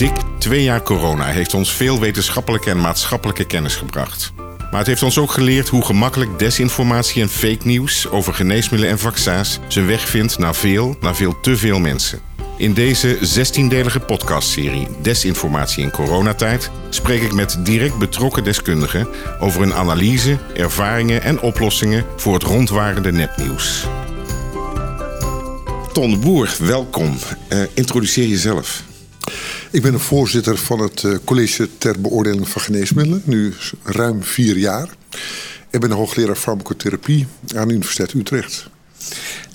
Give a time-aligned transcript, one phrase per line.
[0.00, 4.32] Dik twee jaar corona heeft ons veel wetenschappelijke en maatschappelijke kennis gebracht.
[4.70, 8.98] Maar het heeft ons ook geleerd hoe gemakkelijk desinformatie en fake nieuws over geneesmiddelen en
[8.98, 12.20] vaccins zijn weg vindt naar veel, naar veel te veel mensen.
[12.56, 19.08] In deze 16-delige podcastserie Desinformatie in coronatijd spreek ik met direct betrokken deskundigen
[19.40, 23.86] over hun analyse, ervaringen en oplossingen voor het rondwarende nepnieuws.
[25.92, 27.18] Ton Boer, welkom.
[27.52, 28.88] Uh, introduceer jezelf.
[29.72, 34.56] Ik ben de voorzitter van het uh, College ter Beoordeling van Geneesmiddelen, nu ruim vier
[34.56, 34.88] jaar.
[35.70, 38.68] Ik ben hoogleraar farmacotherapie aan de Universiteit Utrecht.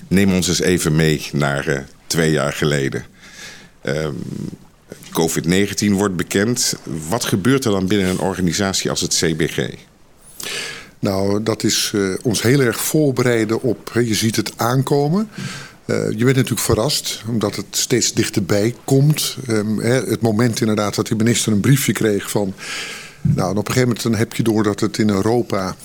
[0.08, 3.04] Neem ons eens even mee naar uh, twee jaar geleden.
[3.84, 4.08] Uh,
[5.10, 6.76] COVID-19 wordt bekend.
[7.08, 9.68] Wat gebeurt er dan binnen een organisatie als het CBG?
[10.98, 13.90] Nou, dat is uh, ons heel erg voorbereiden op.
[13.94, 15.28] Je ziet het aankomen.
[15.86, 19.36] Uh, je bent natuurlijk verrast, omdat het steeds dichterbij komt.
[19.48, 22.54] Um, hè, het moment inderdaad dat de minister een briefje kreeg van.
[23.20, 25.76] Nou, en op een gegeven moment dan heb je door dat het in Europa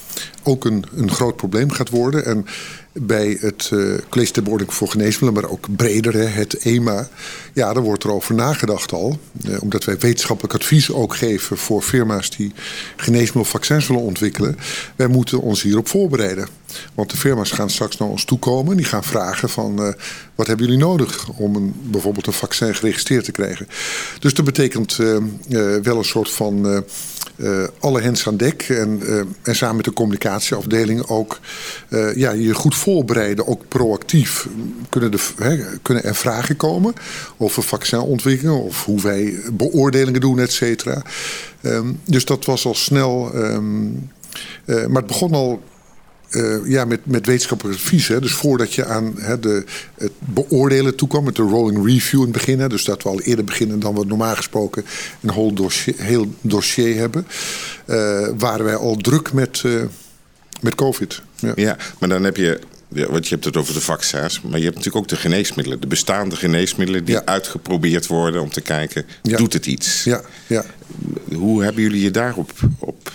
[0.44, 2.26] ook een, een groot probleem gaat worden.
[2.26, 2.46] En
[2.94, 7.10] bij het uh, College ter Beoordeling voor Geneesmiddelen, maar ook breder, hè, het EMA.
[7.54, 9.20] Ja, daar wordt er over nagedacht al.
[9.46, 12.52] Eh, omdat wij wetenschappelijk advies ook geven voor firma's die
[12.96, 14.58] geneesmiddelvaccins willen ontwikkelen.
[14.96, 16.48] Wij moeten ons hierop voorbereiden.
[16.94, 18.78] Want de firma's gaan straks naar ons toe komen.
[18.78, 19.94] Die gaan vragen van uh,
[20.36, 23.68] wat hebben jullie nodig om een, bijvoorbeeld een vaccin geregistreerd te krijgen.
[24.20, 24.96] Dus dat betekent
[25.84, 26.84] wel een soort van
[27.80, 28.62] alle hens aan dek.
[28.62, 29.02] En,
[29.42, 31.40] en samen met de communicatieafdeling ook
[32.16, 34.48] ja, je goed voorbereiden, ook proactief.
[34.90, 35.20] Kunnen, de,
[35.82, 36.94] kunnen er vragen komen
[37.38, 41.02] over vaccinontwikkeling of hoe wij beoordelingen doen, et cetera.
[41.62, 43.36] Um, dus dat was al snel.
[43.36, 44.10] Um,
[44.66, 45.62] uh, maar het begon al
[46.32, 48.08] uh, ja, met, met wetenschappelijk advies.
[48.08, 48.22] Hè.
[48.22, 49.64] Dus voordat je aan hè, de,
[49.98, 52.70] het beoordelen toekwam, met de rolling review in het begin.
[52.70, 54.86] Dus dat we al eerder beginnen dan we normaal gesproken
[55.22, 57.28] een heel dossier, heel dossier hebben.
[57.86, 59.64] Uh, waren wij al druk met,
[60.62, 61.22] met COVID.
[61.36, 61.52] Ja.
[61.56, 62.60] ja, maar dan heb je
[62.94, 65.82] ja, want je hebt het over de vaccins, maar je hebt natuurlijk ook de geneesmiddelen.
[65.82, 67.26] De bestaande geneesmiddelen die ja.
[67.26, 69.38] uitgeprobeerd worden om te kijken, ja.
[69.38, 70.04] doet het iets?
[70.04, 70.66] Ja, ja.
[71.34, 73.12] Hoe hebben jullie je daarop op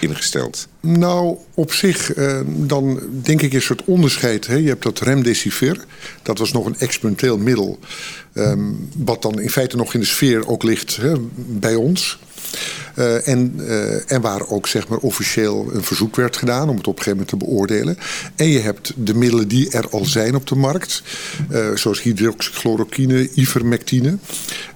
[0.00, 0.68] ingesteld?
[0.80, 4.46] Nou, op zich, eh, dan denk ik een soort onderscheid.
[4.46, 4.54] Hè.
[4.54, 5.84] Je hebt dat remdesivir,
[6.22, 7.78] dat was nog een experimenteel middel...
[8.34, 12.18] Um, wat dan in feite nog in de sfeer ook ligt hè, bij ons...
[12.98, 16.86] Uh, en, uh, en waar ook zeg maar, officieel een verzoek werd gedaan om het
[16.86, 17.98] op een gegeven moment te beoordelen.
[18.36, 21.02] En je hebt de middelen die er al zijn op de markt,
[21.50, 24.16] uh, zoals hydroxychloroquine, ivermectine,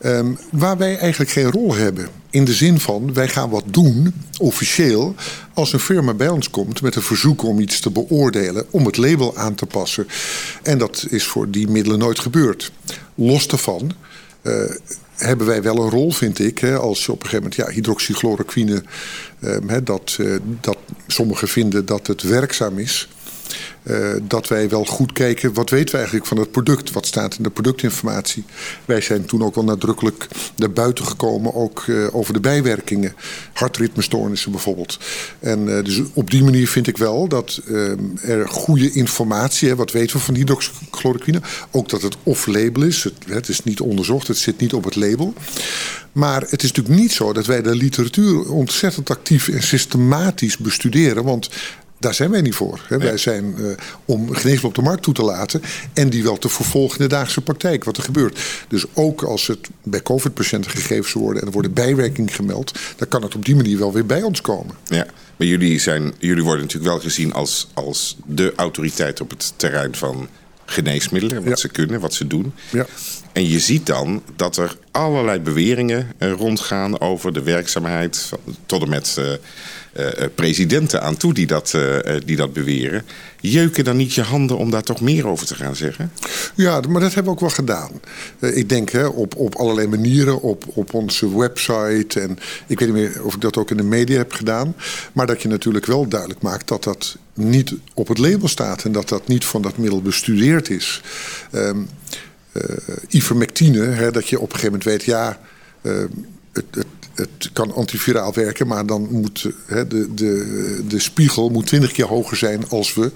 [0.05, 2.09] um, waar wij eigenlijk geen rol hebben.
[2.31, 5.15] In de zin van, wij gaan wat doen, officieel,
[5.55, 8.97] als een firma bij ons komt met een verzoek om iets te beoordelen, om het
[8.97, 10.07] label aan te passen.
[10.63, 12.73] En dat is voor die middelen nooit gebeurd.
[13.15, 13.93] Los daarvan
[15.17, 16.65] hebben wij wel een rol, vind ik.
[16.65, 18.83] Als op een gegeven moment ja, hydroxychloroquine,
[19.41, 23.09] um, hè, dat, uh, dat sommigen vinden dat het werkzaam is.
[23.83, 26.91] Uh, dat wij wel goed kijken, wat weten we eigenlijk van het product?
[26.91, 28.45] Wat staat in de productinformatie?
[28.85, 33.15] Wij zijn toen ook wel nadrukkelijk naar buiten gekomen, ook uh, over de bijwerkingen.
[33.53, 34.99] Hartritmestoornissen bijvoorbeeld.
[35.41, 37.61] En uh, dus op die manier vind ik wel dat
[38.23, 41.41] er goede informatie, hè, wat weten we van hydroxychloroquine?
[41.71, 43.05] Ook dat het off-label is.
[43.05, 45.35] Het, het is niet onderzocht, het zit niet op het label.
[46.13, 51.25] Maar het is natuurlijk niet zo dat wij de literatuur ontzettend actief en systematisch bestuderen.
[51.25, 51.51] Want
[51.99, 52.81] daar zijn wij niet voor.
[52.89, 52.97] Hè.
[52.97, 53.09] Nee.
[53.09, 53.73] Wij zijn uh,
[54.05, 55.63] om geneesmiddelen op de markt toe te laten
[55.93, 58.41] en die wel te vervolgen in de dagelijkse praktijk, wat er gebeurt.
[58.69, 63.09] Dus ook als het bij COVID-patiënten gegeven zou worden en er worden bijwerkingen gemeld, dan
[63.09, 64.75] kan het op die manier wel weer bij ons komen.
[64.85, 69.53] Ja, maar jullie, zijn, jullie worden natuurlijk wel gezien als, als de autoriteit op het
[69.57, 70.29] terrein van
[70.65, 71.57] geneesmiddelen, wat ja.
[71.57, 72.53] ze kunnen, wat ze doen.
[72.71, 72.87] Ja.
[73.37, 78.31] En je ziet dan dat er allerlei beweringen rondgaan over de werkzaamheid,
[78.67, 81.79] tot en met uh, uh, presidenten aan toe die dat,
[82.25, 83.05] die dat beweren.
[83.41, 86.13] Jeuken dan niet je handen om daar toch meer over te gaan zeggen?
[86.55, 87.91] Ja, maar dat hebben we ook wel gedaan.
[88.41, 92.21] ik denk hè, op, op allerlei manieren, op, op onze website.
[92.21, 94.75] En ik weet niet meer of ik dat ook in de media heb gedaan.
[95.13, 98.85] Maar dat je natuurlijk wel duidelijk maakt dat dat niet op het label staat.
[98.85, 101.03] En dat dat niet van dat middel bestudeerd is.
[101.53, 101.71] Uh,
[103.09, 105.41] ivermectine, hè, dat je op een gegeven moment weet, ja,
[105.83, 106.05] uh,
[106.53, 111.67] het, het, het, kan antiviraal werken, maar dan moet hè, de, de, de spiegel moet
[111.67, 113.13] 20 keer hoger zijn als we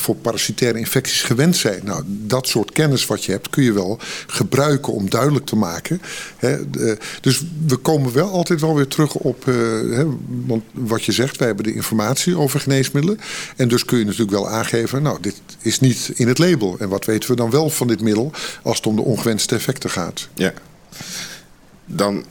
[0.00, 1.80] voor parasitaire infecties gewend zijn.
[1.84, 6.02] Nou, dat soort kennis wat je hebt kun je wel gebruiken om duidelijk te maken.
[6.36, 6.70] Hè,
[7.20, 9.54] dus we komen wel altijd wel weer terug op uh,
[9.96, 11.36] hè, want wat je zegt.
[11.36, 13.20] Wij hebben de informatie over geneesmiddelen.
[13.56, 16.76] En dus kun je natuurlijk wel aangeven, nou, dit is niet in het label.
[16.78, 18.32] En wat weten we dan wel van dit middel
[18.62, 20.28] als het om de ongewenste effecten gaat?
[20.34, 20.52] Ja.
[21.86, 22.24] Dan,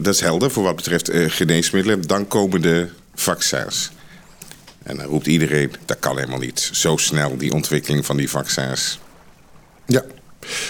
[0.00, 2.02] dat is helder voor wat betreft uh, geneesmiddelen.
[2.02, 3.90] Dan komen de vaccins.
[4.92, 6.70] En dan roept iedereen, dat kan helemaal niet.
[6.72, 8.98] Zo snel, die ontwikkeling van die vaccins.
[9.86, 10.04] Ja,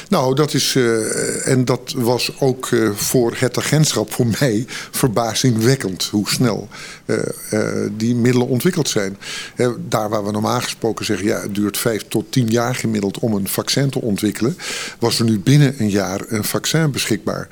[0.08, 0.74] nou, dat is.
[0.74, 6.68] Uh, en dat was ook uh, voor het agentschap, voor mij, verbazingwekkend hoe snel
[7.06, 7.18] uh,
[7.96, 9.18] die middelen ontwikkeld zijn.
[9.88, 13.34] daar waar we normaal gesproken zeggen, ja, het duurt vijf tot tien jaar gemiddeld om
[13.34, 14.56] een vaccin te ontwikkelen,
[14.98, 17.48] was er nu binnen een jaar een vaccin beschikbaar.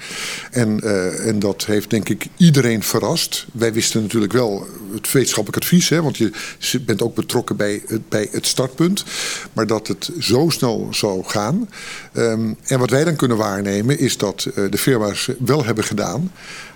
[0.51, 0.81] En,
[1.25, 3.47] en dat heeft denk ik iedereen verrast.
[3.53, 6.33] Wij wisten natuurlijk wel het wetenschappelijk advies, hè, want je
[6.81, 9.05] bent ook betrokken bij, bij het startpunt.
[9.53, 11.69] Maar dat het zo snel zou gaan.
[12.13, 16.33] Um, en wat wij dan kunnen waarnemen is dat uh, de firma's wel hebben gedaan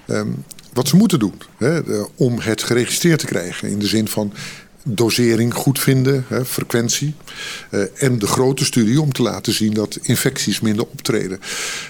[0.06, 1.34] um, wat ze moeten doen.
[1.56, 3.68] Hè, uh, om het geregistreerd te krijgen.
[3.68, 4.32] In de zin van
[4.84, 7.14] dosering goed vinden, hè, frequentie.
[7.70, 11.40] Uh, en de grote studie om te laten zien dat infecties minder optreden.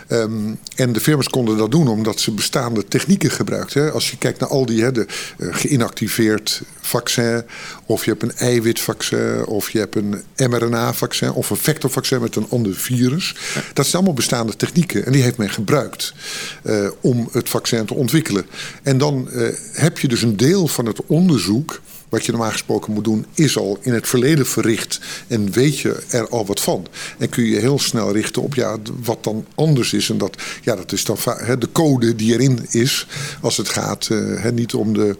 [0.09, 3.93] Um, en de firma's konden dat doen omdat ze bestaande technieken gebruikten.
[3.93, 5.07] Als je kijkt naar al die, hè, de
[5.39, 7.43] uh, geïnactiveerd vaccin,
[7.87, 12.47] of je hebt een eiwitvaccin, of je hebt een mRNA-vaccin, of een vectorvaccin met een
[12.51, 13.35] ander virus.
[13.73, 16.15] Dat zijn allemaal bestaande technieken en die heeft men gebruikt
[16.63, 18.47] uh, om het vaccin te ontwikkelen.
[18.83, 19.29] En dan
[19.73, 21.81] heb je dus een deel van het onderzoek
[22.15, 25.01] wat je normaal gesproken moet doen, is al in het verleden verricht.
[25.27, 26.87] En weet je er al wat van.
[27.19, 30.11] En kun je heel snel richten op ja, wat dan anders is.
[30.11, 33.07] En dat, ja, dat is dan he, de code die erin is.
[33.41, 35.17] Als het gaat uh, he, niet om de,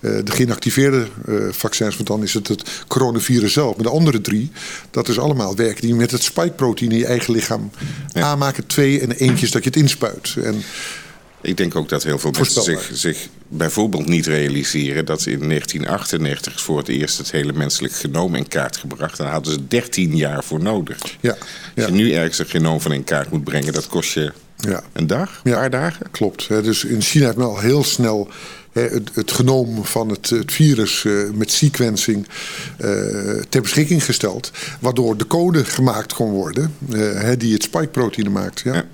[0.00, 3.74] uh, de geïnactiveerde uh, vaccins, want dan is het het coronavirus zelf.
[3.76, 4.50] Maar de andere drie,
[4.90, 7.70] dat is allemaal werk die met het spike-protein in je eigen lichaam
[8.12, 8.22] ja.
[8.22, 8.66] aanmaken.
[8.66, 10.36] Twee en eentjes dat je het inspuit.
[10.42, 10.62] En,
[11.46, 16.60] ik denk ook dat heel veel mensen zich, zich bijvoorbeeld niet realiseren dat in 1998
[16.60, 19.16] voor het eerst het hele menselijk genoom in kaart gebracht.
[19.16, 20.98] Daar hadden ze 13 jaar voor nodig.
[21.20, 21.38] Ja, Als
[21.74, 21.86] ja.
[21.86, 24.82] je nu ergens een genoom van in kaart moet brengen, dat kost je ja.
[24.92, 26.10] een dag, een ja, paar dagen.
[26.10, 26.48] Klopt.
[26.48, 28.28] Dus in China heeft men al heel snel
[28.72, 32.26] het, het genoom van het, het virus uh, met sequencing
[32.80, 32.88] uh,
[33.48, 34.50] ter beschikking gesteld.
[34.80, 38.60] Waardoor de code gemaakt kon worden uh, die het spike-proteïne maakt.
[38.60, 38.74] Ja.
[38.74, 38.84] ja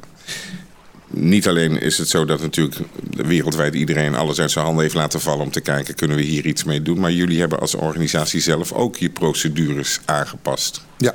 [1.12, 2.80] niet alleen is het zo dat natuurlijk
[3.10, 6.46] wereldwijd iedereen alles uit zijn handen heeft laten vallen om te kijken, kunnen we hier
[6.46, 7.00] iets mee doen.
[7.00, 10.84] Maar jullie hebben als organisatie zelf ook je procedures aangepast.
[10.98, 11.14] Ja,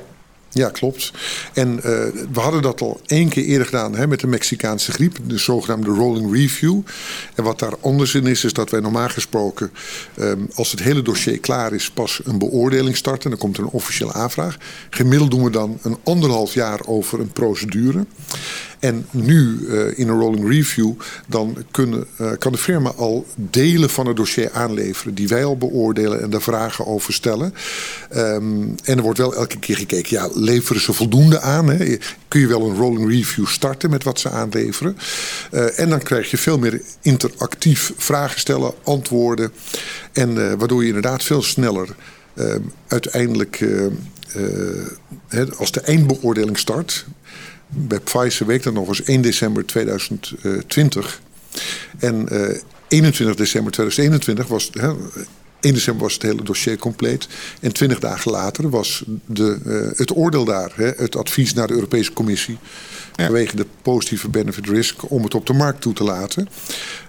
[0.58, 1.12] ja, klopt.
[1.54, 1.82] En uh,
[2.32, 5.90] we hadden dat al één keer eerder gedaan hè, met de Mexicaanse griep, de zogenaamde
[5.90, 6.80] rolling review.
[7.36, 9.72] En wat daar anders in is, is dat wij normaal gesproken,
[10.20, 13.30] um, als het hele dossier klaar is, pas een beoordeling starten.
[13.30, 14.58] Dan komt er een officiële aanvraag.
[14.90, 18.06] Gemiddeld doen we dan een anderhalf jaar over een procedure.
[18.80, 20.94] En nu uh, in een rolling review,
[21.28, 25.58] dan kunnen, uh, kan de firma al delen van het dossier aanleveren die wij al
[25.58, 27.54] beoordelen en daar vragen over stellen.
[28.16, 31.70] Um, en er wordt wel elke keer gekeken, ja, leveren ze voldoende aan?
[31.70, 31.98] Hè?
[32.28, 34.98] Kun je wel een rolling review starten met wat ze aanleveren?
[35.52, 39.52] Uh, en dan krijg je veel meer interactief vragen stellen, antwoorden.
[40.14, 41.96] En waardoor je inderdaad veel sneller
[42.88, 43.66] uiteindelijk,
[45.58, 47.06] als de eindbeoordeling start
[47.68, 51.22] bij Pfizer week dat nog eens 1 december 2020.
[52.00, 54.70] En uh, 21 december 2021 was.
[54.74, 54.94] Hè,
[55.60, 57.28] 1 december was het hele dossier compleet.
[57.62, 61.74] En 20 dagen later was de, uh, het oordeel daar, hè, het advies naar de
[61.74, 62.58] Europese Commissie.
[63.16, 63.26] Ja.
[63.26, 66.48] Vanwege de positieve benefit risk om het op de markt toe te laten.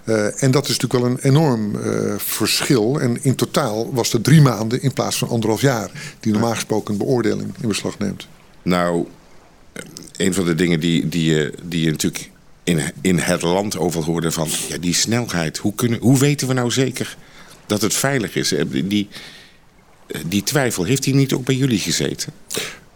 [0.05, 2.99] Uh, en dat is natuurlijk wel een enorm uh, verschil.
[2.99, 5.91] En in totaal was het drie maanden in plaats van anderhalf jaar.
[6.19, 8.27] Die normaal gesproken een beoordeling in beslag neemt.
[8.61, 9.05] Nou,
[10.17, 12.29] een van de dingen die, die, je, die je natuurlijk
[12.63, 15.57] in, in het land over hoorde van ja, die snelheid.
[15.57, 17.17] Hoe, kunnen, hoe weten we nou zeker
[17.65, 18.53] dat het veilig is?
[18.67, 19.07] Die,
[20.25, 22.33] die twijfel, heeft die niet ook bij jullie gezeten?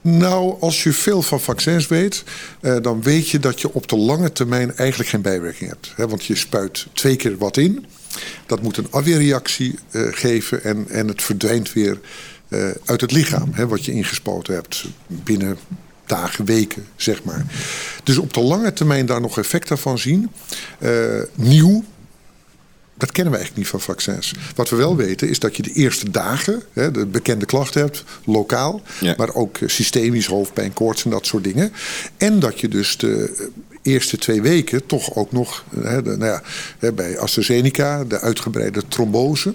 [0.01, 2.23] Nou, als je veel van vaccins weet,
[2.61, 5.93] eh, dan weet je dat je op de lange termijn eigenlijk geen bijwerking hebt.
[6.09, 7.85] Want je spuit twee keer wat in.
[8.45, 11.99] Dat moet een afweerreactie geven en, het verdwijnt weer
[12.85, 13.53] uit het lichaam.
[13.67, 15.57] Wat je ingespoten hebt binnen
[16.05, 17.45] dagen, weken, zeg maar.
[18.03, 20.31] Dus op de lange termijn daar nog effecten van zien.
[20.79, 21.83] Uh, nieuw,
[22.97, 24.33] dat kennen we eigenlijk niet van vaccins.
[24.55, 28.03] Wat we wel weten is dat je de eerste dagen hè, de bekende klachten hebt,
[28.25, 29.13] lokaal, ja.
[29.17, 31.73] maar ook systemisch, hoofdpijn, koorts en dat soort dingen.
[32.17, 33.49] En dat je dus de
[33.83, 36.41] eerste twee weken toch ook nog, hè, de, nou
[36.79, 39.53] ja, bij AstraZeneca, de uitgebreide trombose,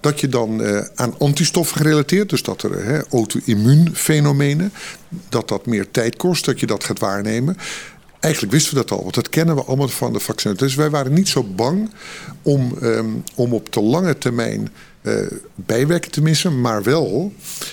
[0.00, 4.72] dat je dan uh, aan antistoffen gerelateerd, dus dat er auto-immuunfenomenen,
[5.28, 7.56] dat dat meer tijd kost, dat je dat gaat waarnemen.
[8.20, 10.58] Eigenlijk wisten we dat al, want dat kennen we allemaal van de vaccins.
[10.58, 11.90] Dus wij waren niet zo bang
[12.42, 14.68] om, ehm, om op de lange termijn
[15.02, 15.14] uh,
[15.54, 16.60] bijwerking te missen.
[16.60, 17.32] Maar wel,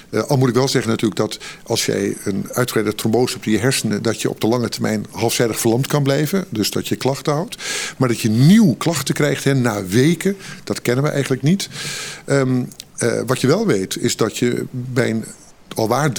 [0.10, 3.52] uh, al moet ik wel zeggen natuurlijk dat als jij een uitgebreide trombose hebt in
[3.52, 6.46] je hersenen, dat je op de lange termijn halfzijdig verlamd kan blijven.
[6.50, 7.58] Dus dat je klachten houdt.
[7.98, 11.70] Maar dat je nieuwe klachten krijgt na weken, dat kennen we eigenlijk niet.
[12.26, 12.68] Um,
[13.04, 15.26] uh, wat je wel weet, is dat je bij een
[15.76, 16.12] alwaar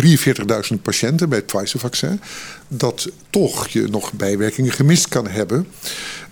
[0.73, 2.21] 43.000 patiënten bij het Pfizer-vaccin,
[2.69, 5.67] dat toch je nog bijwerkingen gemist kan hebben.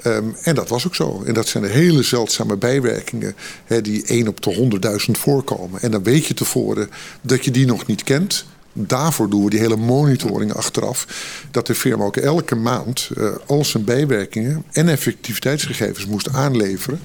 [0.09, 1.23] Um, en dat was ook zo.
[1.27, 3.35] En dat zijn de hele zeldzame bijwerkingen
[3.65, 5.81] hè, die 1 op de 100.000 voorkomen.
[5.81, 8.45] En dan weet je tevoren dat je die nog niet kent.
[8.73, 11.07] Daarvoor doen we die hele monitoring achteraf.
[11.50, 17.00] Dat de firma ook elke maand uh, al zijn bijwerkingen en effectiviteitsgegevens moest aanleveren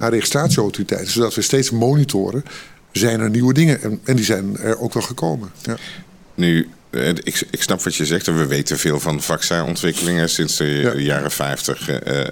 [0.00, 1.12] aan registratieautoriteiten.
[1.12, 2.44] Zodat we steeds monitoren
[2.92, 3.82] zijn er nieuwe dingen.
[3.82, 5.50] En, en die zijn er ook wel gekomen.
[5.62, 5.76] Ja.
[6.34, 8.26] Nu, eh, ik, ik, snap wat je zegt.
[8.26, 10.30] We weten veel van vaccinontwikkelingen.
[10.30, 10.94] Sinds de ja.
[10.94, 12.22] jaren 50 uh, uh,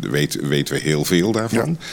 [0.00, 1.78] weet, weten we heel veel daarvan.
[1.80, 1.86] Ja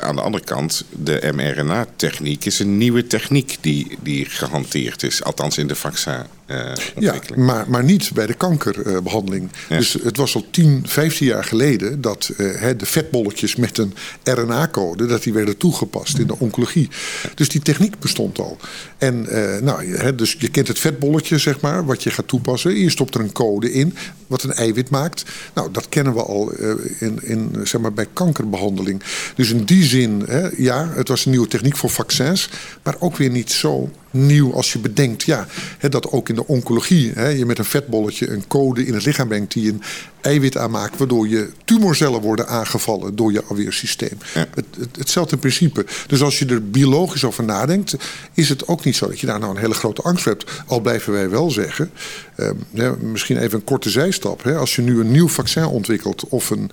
[0.00, 5.22] aan de andere kant, de mRNA-techniek is een nieuwe techniek die, die gehanteerd is.
[5.22, 6.22] Althans in de vaccin.
[6.46, 9.50] Uh, ja, maar, maar niet bij de kankerbehandeling.
[9.68, 9.76] Ja.
[9.76, 15.06] Dus het was al 10, 15 jaar geleden dat uh, de vetbolletjes met een RNA-code
[15.06, 16.88] dat die werden toegepast in de oncologie.
[17.34, 18.58] Dus die techniek bestond al.
[18.98, 22.78] En uh, nou, dus je kent het vetbolletje, zeg maar, wat je gaat toepassen.
[22.78, 23.96] Je stopt er een code in
[24.26, 25.24] wat een eiwit maakt.
[25.54, 26.52] Nou, dat kennen we al
[26.98, 29.02] in, in, zeg maar, bij kankerbehandeling.
[29.34, 32.48] Dus in die zin, ja, het was een nieuwe techniek voor vaccins,
[32.82, 35.46] maar ook weer niet zo nieuw als je bedenkt ja,
[35.78, 39.04] hè, dat ook in de oncologie hè, je met een vetbolletje een code in het
[39.04, 39.82] lichaam brengt die een
[40.20, 44.18] eiwit aanmaakt, waardoor je tumorcellen worden aangevallen door je afweersysteem.
[44.34, 44.46] Ja.
[44.54, 45.86] Het, het, hetzelfde principe.
[46.06, 47.96] Dus als je er biologisch over nadenkt,
[48.34, 50.50] is het ook niet zo dat je daar nou een hele grote angst voor hebt.
[50.66, 51.90] Al blijven wij wel zeggen,
[52.36, 54.42] eh, misschien even een korte zijstap.
[54.42, 56.70] Hè, als je nu een nieuw vaccin ontwikkelt of een,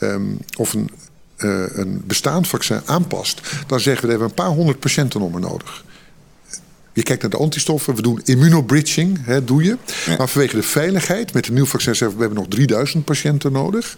[0.00, 0.90] um, of een
[1.44, 5.40] uh, een bestaand vaccin aanpast, dan zeggen we dat we een paar honderd patiënten om
[5.40, 5.84] nodig.
[6.92, 9.76] Je kijkt naar de antistoffen, we doen immunobridging, hè, doe je.
[10.06, 10.16] Ja.
[10.16, 13.52] Maar vanwege de veiligheid, met een nieuw vaccin zeggen we, we hebben nog 3000 patiënten
[13.52, 13.96] nodig.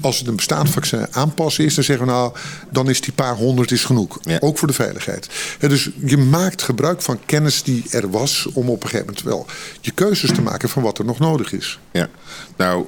[0.00, 2.32] Als het een bestaand vaccin aanpassen is, dan zeggen we nou,
[2.70, 4.18] dan is die paar honderd is genoeg.
[4.22, 4.36] Ja.
[4.40, 5.28] Ook voor de veiligheid.
[5.58, 9.24] Hè, dus je maakt gebruik van kennis die er was om op een gegeven moment
[9.24, 9.46] wel
[9.80, 11.78] je keuzes te maken van wat er nog nodig is.
[11.90, 12.08] Ja,
[12.56, 12.84] nou,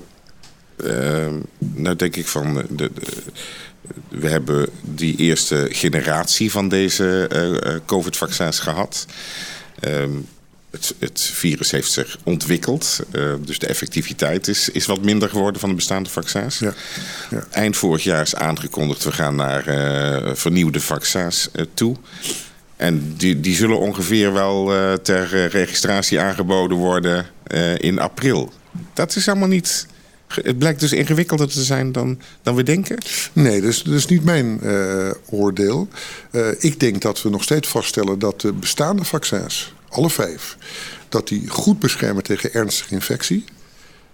[0.84, 1.26] uh,
[1.58, 2.90] nou denk ik van de, de
[4.08, 9.06] we hebben die eerste generatie van deze uh, COVID-vaccins gehad.
[9.84, 10.26] Um,
[10.70, 13.00] het, het, virus heeft zich ontwikkeld.
[13.12, 16.58] Uh, dus de effectiviteit is, is wat minder geworden van de bestaande vaccins.
[16.58, 16.74] Ja.
[17.30, 17.44] Ja.
[17.50, 21.96] Eind vorig jaar is aangekondigd, we gaan naar uh, vernieuwde vaccins uh, toe.
[22.76, 27.26] En die, die zullen ongeveer wel ter registratie aangeboden worden
[27.76, 28.52] in april.
[28.94, 29.86] Dat is allemaal niet
[30.34, 32.98] het blijkt dus ingewikkelder te zijn dan, dan we denken?
[33.32, 35.88] Nee, dat is, dat is niet mijn uh, oordeel.
[36.32, 40.56] Uh, ik denk dat we nog steeds vaststellen dat de bestaande vaccins, alle vijf,
[41.08, 43.44] dat die goed beschermen tegen ernstige infectie.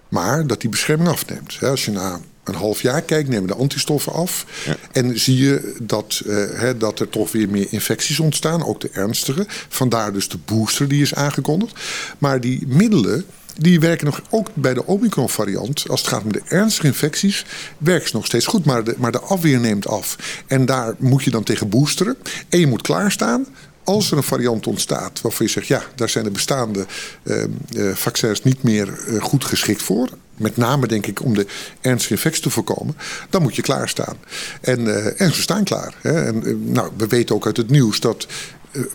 [0.08, 1.58] Maar dat die bescherming afneemt.
[1.60, 4.46] Als je na een half jaar kijkt, nemen de antistoffen af.
[4.66, 4.76] Ja.
[4.92, 8.90] En zie je dat, uh, hè, dat er toch weer meer infecties ontstaan, ook de
[8.92, 9.46] ernstige.
[9.68, 11.80] Vandaar dus de booster die is aangekondigd.
[12.18, 13.24] Maar die middelen
[13.58, 15.88] die werken nog ook bij de Omicron-variant.
[15.88, 17.44] Als het gaat om de ernstige infecties,
[17.78, 18.64] werken ze nog steeds goed.
[18.64, 20.16] Maar de, maar de afweer neemt af.
[20.46, 22.16] En daar moet je dan tegen boosteren.
[22.48, 23.46] En je moet klaarstaan
[23.84, 26.86] als er een variant ontstaat waarvan je zegt, ja, daar zijn de bestaande
[27.22, 30.08] uh, uh, vaccins niet meer uh, goed geschikt voor.
[30.36, 31.46] Met name denk ik om de
[31.80, 32.96] ernstige infectie te voorkomen.
[33.30, 34.16] Dan moet je klaarstaan.
[34.60, 35.94] En, en ze staan klaar.
[36.00, 36.24] Hè.
[36.24, 38.26] En, nou, we weten ook uit het nieuws dat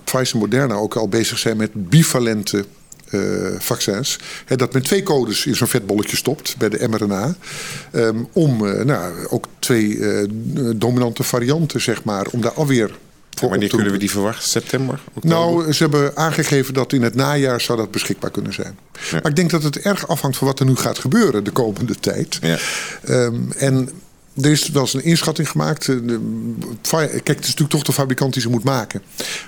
[0.04, 2.66] Pfizer en Moderna ook al bezig zijn met bivalente
[3.58, 4.20] vaccins.
[4.46, 7.36] Hè, dat men twee codes in zo'n vetbolletje stopt bij de mRNA.
[7.92, 10.30] Um, om uh, nou, ook twee uh,
[10.76, 12.92] dominante varianten, zeg maar, om daar alweer
[13.42, 14.50] voor Wanneer kunnen we die verwachten?
[14.50, 15.00] September?
[15.14, 15.30] Oktober?
[15.30, 18.78] Nou, ze hebben aangegeven dat in het najaar zou dat beschikbaar kunnen zijn.
[18.92, 19.00] Ja.
[19.12, 21.96] Maar ik denk dat het erg afhangt van wat er nu gaat gebeuren de komende
[21.96, 22.40] tijd.
[22.42, 22.58] Ja.
[23.10, 23.90] Um, en
[24.36, 25.86] er is wel eens een inschatting gemaakt.
[25.86, 29.02] Kijk, het is natuurlijk toch de fabrikant die ze moet maken.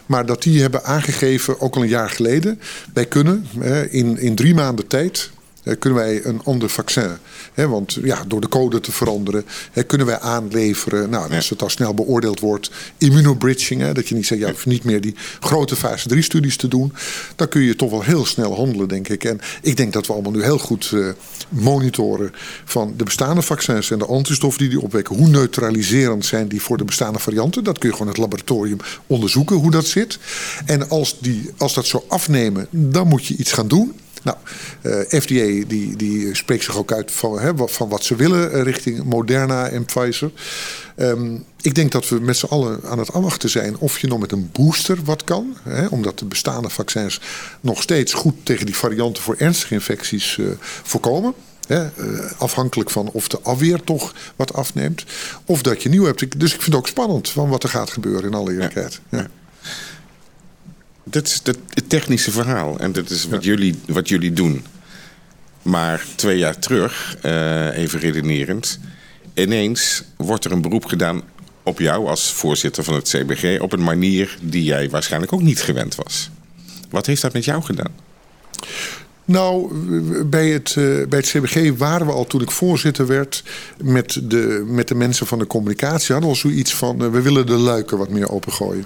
[0.05, 2.59] Maar dat die hebben aangegeven, ook al een jaar geleden...
[2.93, 3.45] wij kunnen
[3.89, 5.31] in, in drie maanden tijd
[5.63, 7.09] kunnen wij een ander vaccin.
[7.53, 11.09] Hè, want ja, door de code te veranderen hè, kunnen wij aanleveren.
[11.09, 13.81] Nou, als het al snel beoordeeld wordt, immunobridging.
[13.81, 16.67] Hè, dat je niet zegt, ja, hoeft niet meer die grote fase 3 studies te
[16.67, 16.93] doen.
[17.35, 19.23] Dan kun je toch wel heel snel handelen, denk ik.
[19.23, 21.09] En ik denk dat we allemaal nu heel goed uh,
[21.49, 22.31] monitoren
[22.65, 25.15] van de bestaande vaccins en de antistoffen die die opwekken.
[25.15, 27.63] Hoe neutraliserend zijn die voor de bestaande varianten?
[27.63, 28.77] Dat kun je gewoon in het laboratorium
[29.07, 30.19] onderzoeken hoe dat zit.
[30.65, 33.93] En als, die, als dat zo afnemen, dan moet je iets gaan doen.
[34.23, 34.37] Nou,
[35.07, 39.67] FDA die, die spreekt zich ook uit van, hè, van wat ze willen richting Moderna
[39.67, 40.31] en Pfizer.
[40.95, 44.19] Ehm, ik denk dat we met z'n allen aan het afwachten zijn of je nog
[44.19, 45.57] met een booster wat kan.
[45.63, 47.21] Hè, omdat de bestaande vaccins
[47.61, 50.47] nog steeds goed tegen die varianten voor ernstige infecties uh,
[50.83, 51.33] voorkomen.
[51.67, 55.03] Hè, uh, afhankelijk van of de afweer toch wat afneemt.
[55.45, 56.39] Of dat je nieuw hebt.
[56.39, 58.99] Dus ik vind het ook spannend van wat er gaat gebeuren in alle eerlijkheid.
[59.09, 59.17] Ja.
[59.17, 59.27] ja.
[61.03, 64.65] Dat is het technische verhaal en dat is wat, jullie, wat jullie doen.
[65.61, 68.79] Maar twee jaar terug, uh, even redenerend,
[69.33, 71.21] ineens wordt er een beroep gedaan
[71.63, 75.61] op jou als voorzitter van het CBG op een manier die jij waarschijnlijk ook niet
[75.61, 76.29] gewend was.
[76.89, 77.91] Wat heeft dat met jou gedaan?
[79.25, 79.73] Nou,
[80.23, 83.43] bij het, uh, bij het CBG waren we al toen ik voorzitter werd
[83.83, 86.13] met de, met de mensen van de communicatie.
[86.13, 88.85] Hadden we al zoiets van, uh, we willen de luiken wat meer opengooien.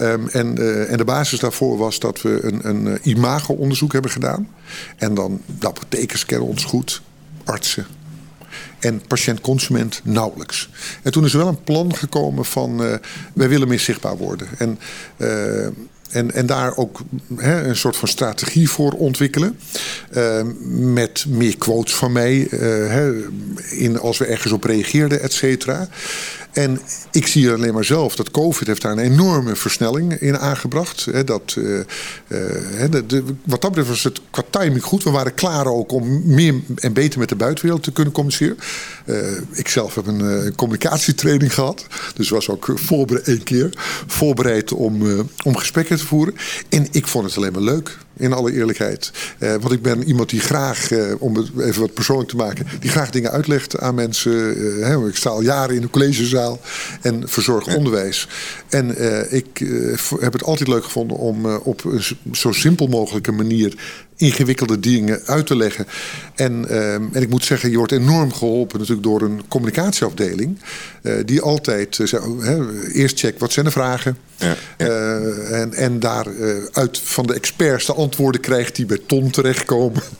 [0.00, 4.48] Um, en, uh, en de basis daarvoor was dat we een, een imago-onderzoek hebben gedaan.
[4.96, 7.02] En dan de apothekers kennen ons goed,
[7.44, 7.86] artsen,
[8.78, 10.70] en patiënt-consument nauwelijks.
[11.02, 12.94] En toen is er wel een plan gekomen van uh,
[13.34, 14.48] wij willen meer zichtbaar worden.
[14.58, 14.78] En,
[16.10, 17.00] en, en daar ook
[17.36, 19.58] hè, een soort van strategie voor ontwikkelen.
[20.16, 22.46] Uh, met meer quotes van mij.
[22.50, 23.28] Hè,
[23.70, 25.88] in, als we ergens op reageerden, et cetera.
[26.58, 31.26] En ik zie alleen maar zelf dat COVID heeft daar een enorme versnelling in aangebracht.
[31.26, 31.80] Dat, uh,
[32.90, 35.04] de, de, wat dat betreft was het qua timing goed.
[35.04, 38.58] We waren klaar ook om meer en beter met de buitenwereld te kunnen communiceren.
[39.06, 39.16] Uh,
[39.52, 41.86] ik zelf heb een communicatietraining gehad.
[42.14, 43.70] Dus was ook voorbereid, één keer
[44.06, 46.34] voorbereid om, om gesprekken te voeren.
[46.68, 49.10] En ik vond het alleen maar leuk in alle eerlijkheid.
[49.38, 52.66] Uh, want ik ben iemand die graag, uh, om het even wat persoonlijk te maken,
[52.80, 54.58] die graag dingen uitlegt aan mensen.
[54.58, 56.60] Uh, hè, ik sta al jaren in de collegezaal
[57.00, 58.28] en verzorg onderwijs.
[58.68, 58.86] En
[59.30, 59.58] ik
[60.20, 63.74] heb het altijd leuk gevonden om op een zo simpel mogelijke manier
[64.18, 65.86] ingewikkelde dingen uit te leggen.
[66.34, 70.58] En, uh, en ik moet zeggen, je wordt enorm geholpen natuurlijk door een communicatieafdeling.
[71.02, 72.60] Uh, die altijd uh,
[72.92, 74.16] eerst check wat zijn de vragen.
[74.36, 74.86] Ja, ja.
[75.50, 76.26] en, en daar
[76.72, 80.02] uit van de experts de antwoorden krijgt die bij Tom terechtkomen.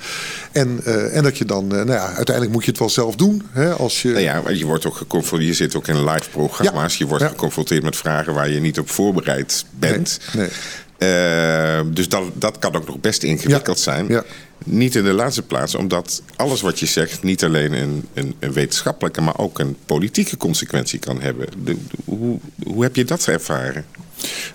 [0.53, 3.43] En, en dat je dan, nou ja, uiteindelijk moet je het wel zelf doen.
[3.51, 4.09] Hè, als je...
[4.09, 6.97] Nou ja, je wordt ook geconfronteerd, je zit ook in live programma's.
[6.97, 10.21] je wordt geconfronteerd met vragen waar je niet op voorbereid bent.
[10.33, 10.53] Nee, nee.
[10.99, 13.83] Uh, dus dat, dat kan ook nog best ingewikkeld ja.
[13.83, 14.07] zijn.
[14.09, 14.25] Ja.
[14.65, 18.53] Niet in de laatste plaats, omdat alles wat je zegt niet alleen een, een, een
[18.53, 21.47] wetenschappelijke, maar ook een politieke consequentie kan hebben.
[21.65, 23.85] De, hoe, hoe heb je dat ervaren?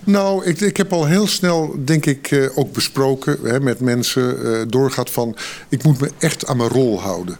[0.04, 4.38] Nou, ik, ik heb al heel snel, denk ik, uh, ook besproken hè, met mensen.
[4.42, 5.36] Uh, doorgaat van,
[5.68, 7.38] ik moet me echt aan mijn rol houden.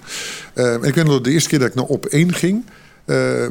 [0.54, 2.64] Uh, ik weet nog de eerste keer dat ik naar op één ging.
[3.06, 3.46] Uh,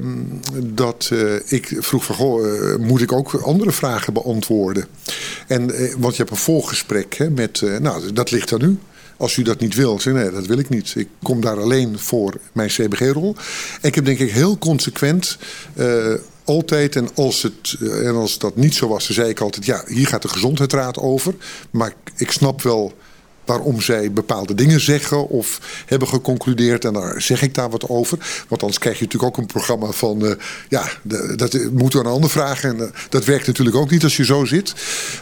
[0.64, 4.86] dat uh, ik vroeg van, goh, uh, moet ik ook andere vragen beantwoorden?
[5.48, 5.66] En,
[6.00, 8.78] want je hebt een volgesprek hè, met, nou, dat ligt aan u.
[9.18, 10.94] Als u dat niet wil, zeg nee, dat wil ik niet.
[10.96, 13.36] Ik kom daar alleen voor mijn CBG-rol.
[13.82, 15.38] Ik heb denk ik heel consequent
[16.44, 19.66] altijd, en als, het, en als dat niet zo was, dan zei ik altijd...
[19.66, 21.34] ja, hier gaat de gezondheidsraad over.
[21.72, 22.94] Maar ik snap wel
[23.46, 26.86] waarom zij bepaalde dingen zeggen of hebben geconcludeerd.
[26.86, 28.18] En daar zeg ik daar wat over.
[28.48, 30.26] Want anders krijg je natuurlijk ook een programma van...
[30.26, 30.32] Uh,
[30.70, 32.70] ja, de, dat moeten we een ander vragen.
[32.70, 34.74] En uh, dat werkt natuurlijk ook niet als je zo zit.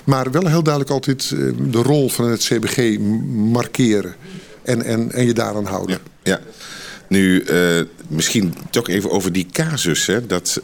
[0.04, 3.00] Maar wel heel duidelijk altijd uh, de rol van het CBG
[3.34, 4.16] markeren.
[4.64, 6.00] En, en, en je daaraan houden.
[6.24, 6.40] Ja, ja.
[7.08, 7.46] Nu,
[8.08, 10.06] misschien toch even over die casus.
[10.06, 10.62] Hè, dat,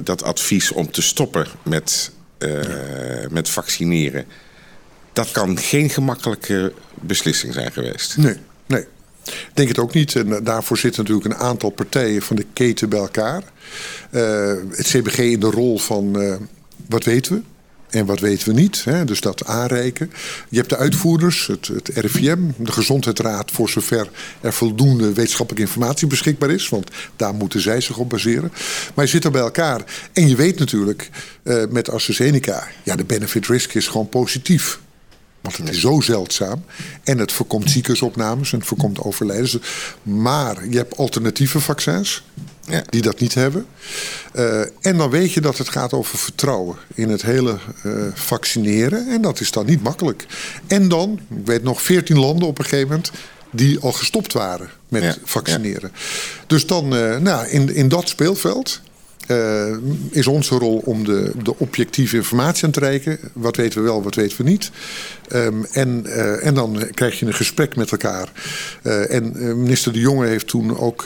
[0.00, 2.10] dat advies om te stoppen met,
[3.30, 4.24] met vaccineren
[5.14, 8.16] dat kan geen gemakkelijke beslissing zijn geweest.
[8.16, 8.86] Nee, nee.
[9.24, 10.16] Ik denk het ook niet.
[10.16, 13.42] En eh, daarvoor zitten natuurlijk een aantal partijen van de keten bij elkaar.
[14.10, 16.34] Uh, het CBG in de rol van uh,
[16.88, 17.42] wat weten we?
[17.90, 18.84] En wat weten we niet?
[18.84, 19.04] Hè?
[19.04, 20.10] Dus dat aanreiken.
[20.48, 23.50] Je hebt de uitvoerders, het, het RIVM, de Gezondheidsraad...
[23.50, 24.08] voor zover
[24.40, 26.68] er voldoende wetenschappelijke informatie beschikbaar is.
[26.68, 28.52] Want daar moeten zij zich op baseren.
[28.94, 29.84] Maar je zit er bij elkaar.
[30.12, 31.10] En je weet natuurlijk
[31.70, 32.68] met AstraZeneca...
[32.82, 34.78] ja, de benefit-risk is gewoon positief.
[35.44, 36.64] Want het is zo zeldzaam.
[37.02, 39.58] En het voorkomt ziekenhuisopnames en het voorkomt overlijdens.
[40.02, 42.24] Maar je hebt alternatieve vaccins.
[42.68, 42.82] Ja.
[42.88, 43.66] Die dat niet hebben.
[44.34, 49.08] Uh, en dan weet je dat het gaat over vertrouwen in het hele uh, vaccineren.
[49.08, 50.26] En dat is dan niet makkelijk.
[50.66, 53.10] En dan, ik weet nog, 14 landen op een gegeven moment
[53.50, 55.14] die al gestopt waren met ja.
[55.24, 55.90] vaccineren.
[55.92, 56.00] Ja.
[56.46, 58.80] Dus dan, uh, nou, in, in dat speelveld
[59.28, 59.76] uh,
[60.10, 63.18] is onze rol om de, de objectieve informatie aan te reiken.
[63.32, 64.70] Wat weten we wel, wat weten we niet.
[65.32, 68.32] Um, en, uh, en dan krijg je een gesprek met elkaar.
[68.82, 69.32] Uh, en
[69.62, 71.04] minister De Jonge heeft toen ook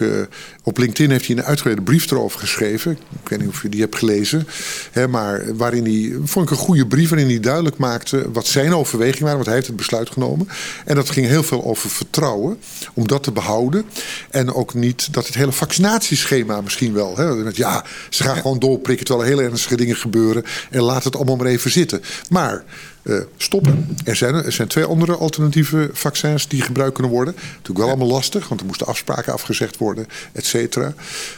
[0.69, 2.93] op LinkedIn heeft hij een uitgebreide brief erover geschreven.
[3.23, 4.49] Ik weet niet of je die hebt gelezen.
[4.91, 8.75] Hè, maar waarin hij, vond ik een goede brief, waarin hij duidelijk maakte wat zijn
[8.75, 9.37] overwegingen waren.
[9.37, 10.49] Want hij heeft het besluit genomen.
[10.85, 12.59] En dat ging heel veel over vertrouwen.
[12.95, 13.85] Om dat te behouden.
[14.31, 17.17] En ook niet dat het hele vaccinatieschema misschien wel.
[17.17, 20.45] Hè, ja, ze gaan gewoon doorprikken terwijl er hele ernstige dingen gebeuren.
[20.71, 22.03] En laat het allemaal maar even zitten.
[22.29, 22.65] Maar
[23.03, 23.97] uh, stoppen.
[24.05, 27.35] Er zijn, er zijn twee andere alternatieve vaccins die gebruikt kunnen worden.
[27.35, 30.95] Natuurlijk wel allemaal lastig, want er moesten afspraken afgezegd worden, et cetera.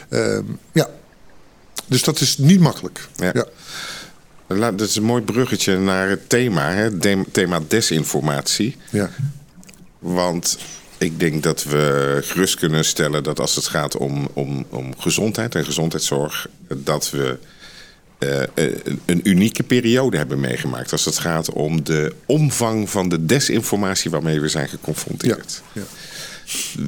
[0.09, 0.39] Uh,
[0.71, 0.89] ja,
[1.85, 3.07] dus dat is niet makkelijk.
[3.15, 3.31] Ja.
[3.33, 3.45] ja.
[4.71, 6.97] Dat is een mooi bruggetje naar het thema, hè?
[7.31, 8.77] thema desinformatie.
[8.89, 9.09] Ja.
[9.99, 10.57] Want
[10.97, 15.55] ik denk dat we gerust kunnen stellen dat als het gaat om, om, om gezondheid
[15.55, 17.37] en gezondheidszorg, dat we
[19.05, 20.91] een unieke periode hebben meegemaakt.
[20.91, 25.61] Als het gaat om de omvang van de desinformatie waarmee we zijn geconfronteerd.
[25.73, 26.83] Ja, ja.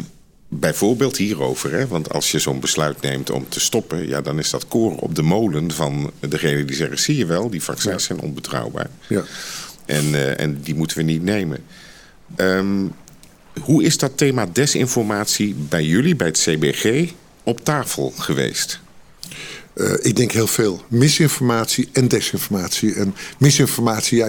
[0.48, 1.88] Bijvoorbeeld hierover, hè?
[1.88, 5.16] want als je zo'n besluit neemt om te stoppen, ja, dan is dat koren op
[5.16, 8.90] de molen van degene die zeggen: zie je wel, die vaccins zijn onbetrouwbaar.
[9.08, 9.24] Ja.
[9.86, 11.64] En, uh, en die moeten we niet nemen.
[12.38, 12.94] Um,
[13.62, 17.12] hoe is dat thema desinformatie bij jullie, bij het CBG,
[17.44, 18.80] op tafel geweest?
[19.76, 20.82] Uh, ik denk heel veel.
[20.88, 22.94] Misinformatie en desinformatie.
[22.94, 24.28] En misinformatie, ja,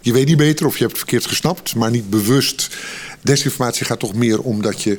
[0.00, 2.76] je, weet niet beter of je hebt het verkeerd gesnapt, maar niet bewust.
[3.20, 4.98] Desinformatie gaat toch meer om dat je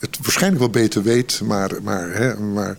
[0.00, 2.76] het waarschijnlijk wel beter weet, maar, maar, hè, maar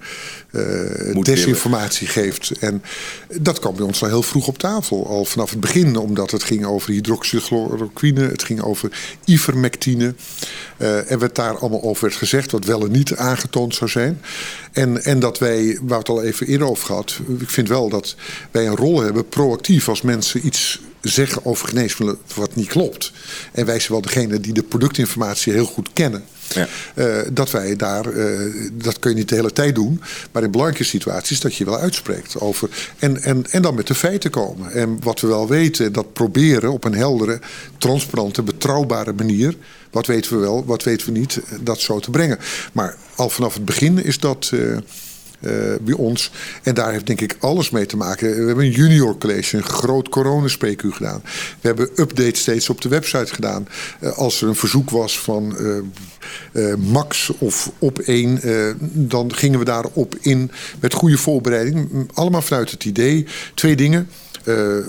[0.52, 2.52] uh, desinformatie geeft.
[2.60, 2.84] En
[3.28, 6.44] dat kwam bij ons al heel vroeg op tafel, al vanaf het begin, omdat het
[6.44, 8.92] ging over hydroxychloroquine, het ging over
[9.26, 10.16] ivermectine.
[10.78, 14.22] Uh, en werd daar allemaal over werd gezegd, wat wel en niet aangetoond zou zijn.
[14.72, 17.90] En, en dat wij, waar we het al even eerder over gehad, ik vind wel
[17.90, 18.16] dat
[18.52, 23.12] wij een rol hebben, proactief, als mensen iets zeggen over geneesmiddelen wat niet klopt.
[23.52, 26.24] En wij zijn wel degene die de productinformatie heel goed kennen.
[26.54, 26.68] Ja.
[26.96, 30.02] Uh, dat wij daar, uh, dat kun je niet de hele tijd doen.
[30.32, 32.70] Maar in belangrijke situaties dat je wel uitspreekt over.
[33.00, 34.72] En, en, en dan met de feiten komen.
[34.72, 37.40] En wat we wel weten, dat proberen op een heldere,
[37.78, 39.56] transparante, betrouwbare manier.
[39.92, 42.38] Wat weten we wel, wat weten we niet, dat zo te brengen.
[42.74, 44.52] Maar al vanaf het begin is dat.
[45.82, 46.32] Bij ons.
[46.64, 48.30] En daar heeft denk ik alles mee te maken.
[48.30, 51.22] We hebben een junior college, een groot coronaspreekuur gedaan.
[51.62, 53.68] We hebben updates steeds op de website gedaan.
[54.00, 55.56] Uh, als er een verzoek was van
[56.54, 58.40] uh, Max of op één,
[58.94, 62.10] dan gingen we daarop in met goede voorbereiding.
[62.14, 63.26] Allemaal vanuit het idee.
[63.54, 64.10] Twee dingen.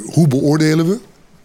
[0.04, 0.98] hoe beoordelen we?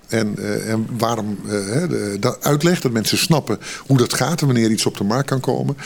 [0.07, 4.45] En, uh, en waarom uh, de, de uitleg, dat mensen snappen hoe dat gaat en
[4.45, 5.77] wanneer iets op de markt kan komen.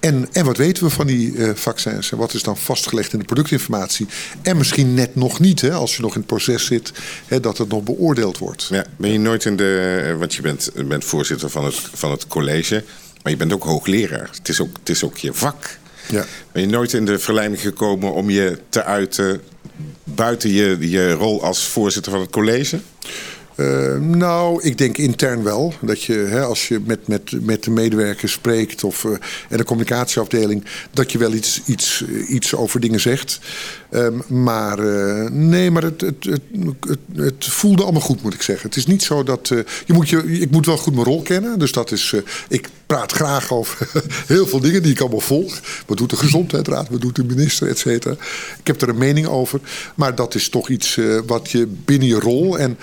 [0.00, 2.12] En, en wat weten we van die uh, vaccins?
[2.12, 4.06] En wat is dan vastgelegd in de productinformatie?
[4.42, 6.92] En misschien net nog niet, hè, als je nog in het proces zit,
[7.26, 8.66] hè, dat het nog beoordeeld wordt.
[8.70, 10.14] Ja, ben je nooit in de.
[10.18, 12.84] Want je bent, bent voorzitter van het, van het college,
[13.22, 14.30] maar je bent ook hoogleraar.
[14.36, 15.78] Het is ook, het is ook je vak.
[16.08, 16.24] Ja.
[16.52, 19.40] Ben je nooit in de verleiding gekomen om je te uiten
[20.04, 22.80] buiten je, je rol als voorzitter van het college?
[23.56, 25.74] Uh, nou, ik denk intern wel.
[25.80, 29.12] Dat je, hè, als je met, met, met de medewerkers spreekt of uh,
[29.48, 33.38] en de communicatieafdeling, dat je wel iets, iets, iets over dingen zegt.
[33.90, 36.42] Um, maar uh, nee, maar het, het, het,
[36.80, 38.68] het, het voelde allemaal goed, moet ik zeggen.
[38.68, 39.48] Het is niet zo dat.
[39.86, 41.58] je moet je, ik moet wel goed mijn rol kennen.
[41.58, 42.14] Dus dat is.
[42.48, 43.88] ik praat graag over
[44.26, 45.60] heel veel dingen die ik allemaal volg.
[45.86, 46.88] Wat doet de gezondheidsraad?
[46.90, 47.68] Wat doet de minister?
[47.68, 48.14] Et cetera.
[48.58, 49.60] Ik heb er een mening over.
[49.94, 52.78] Maar dat is toch iets wat je binnen je rol en,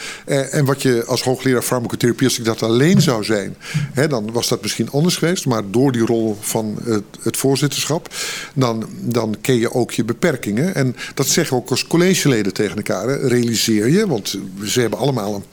[0.62, 3.56] en wat je als hoogleraar farmacotherapie, als ik dat alleen zou zijn,
[3.94, 5.46] hè, dan was dat misschien anders geweest.
[5.46, 8.14] Maar door die rol van het, het voorzitterschap,
[8.54, 10.76] dan, dan ken je ook je beperkingen.
[10.76, 13.08] En dat zeggen we ook als collegeleden tegen elkaar.
[13.08, 13.28] Hè.
[13.28, 15.44] Realiseer je, want ze hebben allemaal een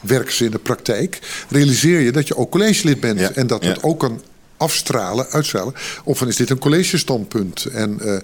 [0.00, 1.18] werken in de praktijk.
[1.48, 3.32] Realiseer je dat je ook collegelid bent.
[3.32, 4.20] en dat het ook een
[4.56, 5.74] afstralen, uitstralen.
[6.04, 7.64] Of dan is dit een collegestandpunt.
[7.64, 8.16] En uh,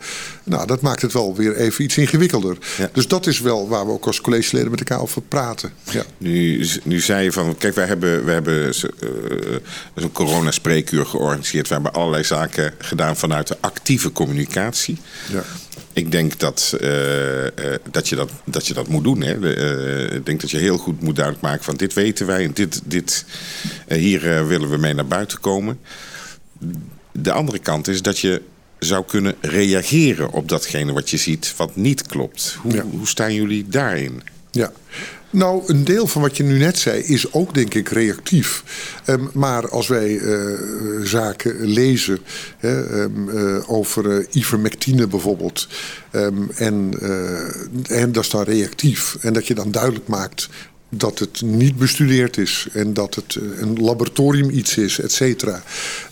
[0.45, 2.57] nou, dat maakt het wel weer even iets ingewikkelder.
[2.93, 5.73] Dus dat is wel waar we ook als collegeleden met elkaar over praten.
[5.91, 6.05] Ja.
[6.19, 9.57] Nu, nu zei je van, kijk, wij hebben, wij hebben uh,
[9.95, 11.69] een coronaspreekuur georganiseerd.
[11.69, 14.99] We hebben allerlei zaken gedaan vanuit de actieve communicatie.
[15.33, 15.45] Ja.
[15.93, 17.49] Ik denk dat, uh, uh,
[17.91, 19.23] dat, je dat, dat je dat moet doen.
[19.23, 19.35] Hè.
[20.15, 22.81] Ik denk dat je heel goed moet duidelijk maken van dit weten wij en dit,
[22.85, 23.25] dit,
[23.89, 25.79] hier willen we mee naar buiten komen.
[27.13, 28.43] De andere kant is dat je
[28.79, 32.57] zou kunnen reageren op datgene wat je ziet wat niet klopt.
[32.61, 34.23] Hoe, hoe staan jullie daarin?
[34.51, 34.73] Ja,
[35.31, 38.65] Nou, een deel van wat je nu net zei is ook, denk ik, reactief.
[39.07, 40.59] Um, maar als wij uh,
[41.03, 42.19] zaken lezen
[42.59, 45.69] hè, um, uh, over ivermectine bijvoorbeeld...
[46.13, 46.93] Um, en,
[47.89, 49.17] en dat is dan reactief.
[49.21, 50.49] En dat je dan duidelijk maakt
[50.91, 55.63] dat het niet bestudeerd is en dat het eh, een laboratorium iets is, et cetera.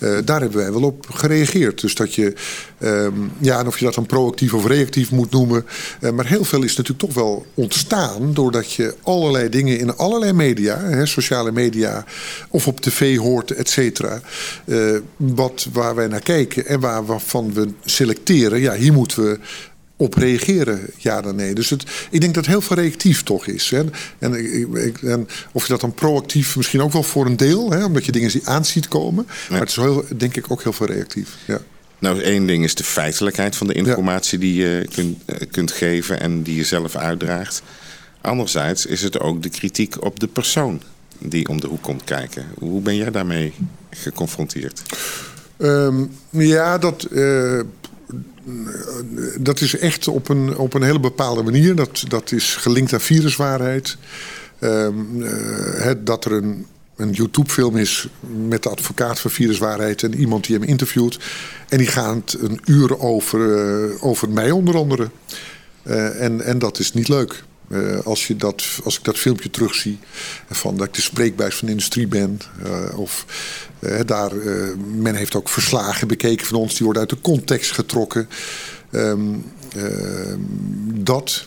[0.00, 1.80] Uh, daar hebben wij wel op gereageerd.
[1.80, 2.34] Dus dat je,
[2.82, 5.66] um, ja, en of je dat dan proactief of reactief moet noemen.
[6.00, 10.32] Uh, maar heel veel is natuurlijk toch wel ontstaan doordat je allerlei dingen in allerlei
[10.32, 12.04] media, hè, sociale media
[12.48, 14.20] of op tv hoort, et cetera.
[15.16, 19.38] Wat, waar wij naar kijken en waar, waarvan we selecteren, ja, hier moeten we
[20.00, 21.54] op reageren, ja dan nee.
[21.54, 23.70] Dus het, ik denk dat het heel veel reactief toch is.
[23.70, 23.84] Hè.
[24.18, 24.34] En,
[24.84, 28.04] ik, en, of je dat dan proactief, misschien ook wel voor een deel, hè, omdat
[28.04, 29.26] je dingen die aanziet komen.
[29.50, 31.36] Maar het is heel, denk ik ook heel veel reactief.
[31.44, 31.60] Ja.
[31.98, 34.44] Nou, één ding is de feitelijkheid van de informatie ja.
[34.44, 37.62] die je kunt, kunt geven en die je zelf uitdraagt.
[38.20, 40.82] Anderzijds is het ook de kritiek op de persoon
[41.18, 42.46] die om de hoek komt kijken.
[42.58, 43.52] Hoe ben jij daarmee
[43.90, 44.82] geconfronteerd?
[45.58, 47.06] Um, ja, dat.
[47.10, 47.60] Uh,
[49.40, 51.74] dat is echt op een, op een hele bepaalde manier.
[51.74, 53.96] Dat, dat is gelinkt aan viruswaarheid.
[54.60, 58.08] Um, uh, dat er een, een YouTube-film is
[58.48, 61.18] met de advocaat van viruswaarheid en iemand die hem interviewt.
[61.68, 65.10] En die gaat een uur over, uh, over mij onder andere.
[65.82, 67.44] Uh, en, en dat is niet leuk.
[67.68, 69.98] Uh, als, je dat, als ik dat filmpje terugzie
[70.50, 72.40] van dat ik de spreekbuis van de industrie ben.
[72.66, 73.26] Uh, of
[73.80, 74.34] uh, daar,
[74.94, 78.28] men heeft ook verslagen bekeken van ons, die worden uit de context getrokken.
[78.92, 79.44] Um,
[80.94, 81.46] dat.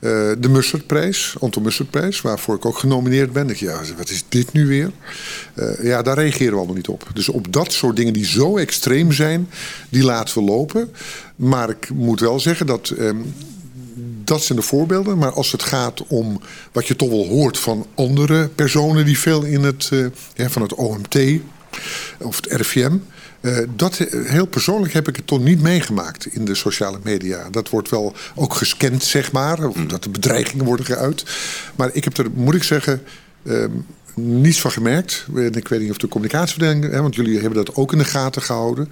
[0.00, 3.50] de Mussertprijs, Anton Mussertprijs, waarvoor ik ook genomineerd ben.
[3.50, 4.90] Ik, ja, wat is dit nu weer?
[5.82, 7.10] ja, daar reageren we allemaal niet op.
[7.12, 9.48] Dus op dat soort dingen die zo extreem zijn,
[9.88, 10.90] die laten we lopen.
[11.36, 13.34] Maar ik moet wel zeggen dat um,
[14.26, 15.18] dat zijn de voorbeelden.
[15.18, 16.40] Maar als het gaat om
[16.72, 20.62] wat je toch wel hoort van andere personen die veel in het, uh, ja, van
[20.62, 21.16] het OMT
[22.18, 22.96] of het RVM.
[23.40, 27.50] Uh, dat, heel persoonlijk heb ik het toch niet meegemaakt in de sociale media.
[27.50, 29.68] Dat wordt wel ook gescand, zeg maar.
[29.68, 31.24] Of dat de bedreigingen worden geuit.
[31.76, 33.02] Maar ik heb er, moet ik zeggen,
[33.42, 33.64] uh,
[34.14, 35.26] niets van gemerkt.
[35.50, 38.42] Ik weet niet of de communicatieverdeling, hè, want jullie hebben dat ook in de gaten
[38.42, 38.88] gehouden.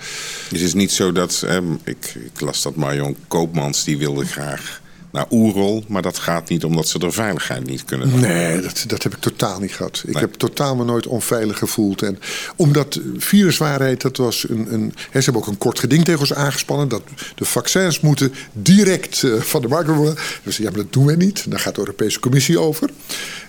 [0.49, 1.47] Het is niet zo dat,
[1.85, 4.83] ik, ik las dat Marion Koopmans, die wilde graag
[5.15, 5.85] naar Oerol.
[5.89, 8.21] Maar dat gaat niet omdat ze de veiligheid niet kunnen doen.
[8.21, 10.03] Nee, dat, dat heb ik totaal niet gehad.
[10.07, 10.23] Ik nee.
[10.23, 12.03] heb totaal me nooit onveilig gevoeld.
[12.03, 12.19] En
[12.57, 14.93] omdat viruswaarheid, dat was een, een...
[14.97, 16.89] Ze hebben ook een kort geding tegen ons aangespannen...
[16.89, 17.03] dat
[17.35, 20.17] de vaccins moeten direct uh, van de markt worden.
[20.43, 21.51] Dus ja, maar dat doen we niet.
[21.51, 22.87] Daar gaat de Europese Commissie over.
[22.87, 22.97] Dat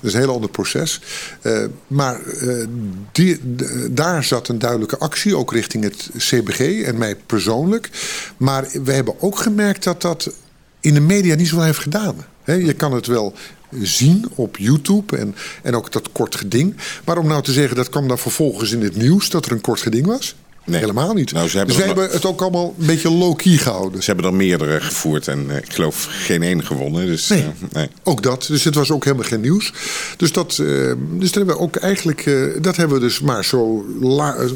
[0.02, 1.02] is een heel ander proces.
[1.42, 2.66] Uh, maar uh,
[3.12, 3.40] die,
[3.92, 7.90] daar zat een duidelijke actie, ook richting het CBG en mij persoonlijk.
[8.38, 10.32] Maar we hebben ook gemerkt dat dat
[10.86, 12.16] in de media niet zo heeft gedaan.
[12.46, 13.34] je kan het wel
[13.82, 16.76] zien op YouTube en, en ook dat kort geding.
[17.06, 19.62] Maar om nou te zeggen dat kwam dan vervolgens in het nieuws dat er een
[19.62, 20.36] kort geding was.
[20.66, 20.80] Nee.
[20.80, 21.32] Helemaal niet.
[21.32, 24.04] Nou, ze hebben dus hebben het ook allemaal een beetje low-key gehouden.
[24.04, 27.06] Ze hebben er meerdere gevoerd en uh, ik geloof geen één gewonnen.
[27.06, 27.42] Dus, nee.
[27.42, 27.90] Uh, nee.
[28.04, 28.46] Ook dat.
[28.48, 29.74] Dus het was ook helemaal geen nieuws.
[30.18, 32.24] Dus dat, uh, dus dat hebben we ook eigenlijk,
[32.62, 33.86] dat hebben we dus maar zo,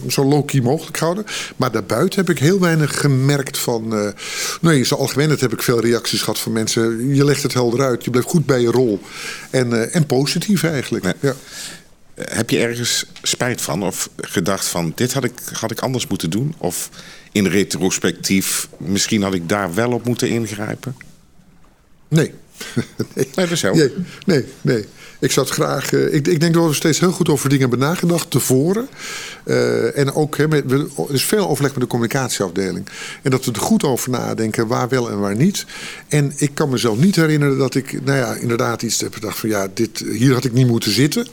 [0.08, 1.26] zo low-key mogelijk gehouden.
[1.56, 4.14] Maar daarbuiten heb ik heel weinig gemerkt van,
[4.62, 7.16] nee, in zijn algemeenheid heb ik veel reacties gehad van mensen.
[7.16, 9.00] Je legt het helder uit, je blijft goed bij je rol.
[9.50, 11.04] En, en positief eigenlijk.
[11.04, 11.14] Nee.
[11.20, 11.34] Ja.
[12.22, 16.30] Heb je ergens spijt van of gedacht van dit had ik, had ik anders moeten
[16.30, 16.56] doen?
[16.58, 16.90] Of
[17.32, 20.96] in retrospectief, misschien had ik daar wel op moeten ingrijpen?
[22.08, 22.34] Nee.
[23.16, 23.28] nee.
[23.36, 23.94] Nee, nee,
[24.26, 24.86] nee, nee.
[25.20, 25.92] Ik zat graag.
[25.92, 28.88] Uh, ik, ik, denk dat we steeds heel goed over dingen hebben nagedacht tevoren.
[29.46, 32.88] Uh, en ook, met, er is veel overleg met de communicatieafdeling.
[33.22, 35.66] En dat we er goed over nadenken waar wel en waar niet.
[36.08, 39.50] En ik kan mezelf niet herinneren dat ik, nou ja, inderdaad iets heb gedacht van
[39.50, 41.28] ja, dit, hier had ik niet moeten zitten.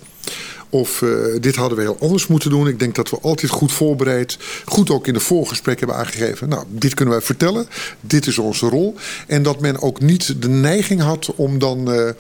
[0.71, 2.69] Of uh, dit hadden we heel anders moeten doen.
[2.69, 6.49] Ik denk dat we altijd goed voorbereid, goed ook in de voorgesprek hebben aangegeven.
[6.49, 7.67] Nou, dit kunnen wij vertellen.
[8.01, 8.95] Dit is onze rol.
[9.27, 11.95] En dat men ook niet de neiging had om dan.
[11.95, 12.11] Uh,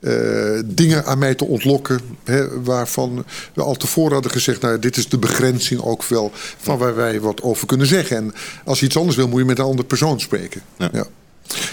[0.00, 2.00] uh, dingen aan mij te ontlokken.
[2.24, 4.60] Hè, waarvan we al tevoren hadden gezegd.
[4.60, 8.16] Nou, dit is de begrenzing ook wel van waar wij wat over kunnen zeggen.
[8.16, 8.32] En
[8.64, 10.62] als je iets anders wil, moet je met een andere persoon spreken.
[10.78, 10.88] Ja.
[10.92, 11.06] Ja.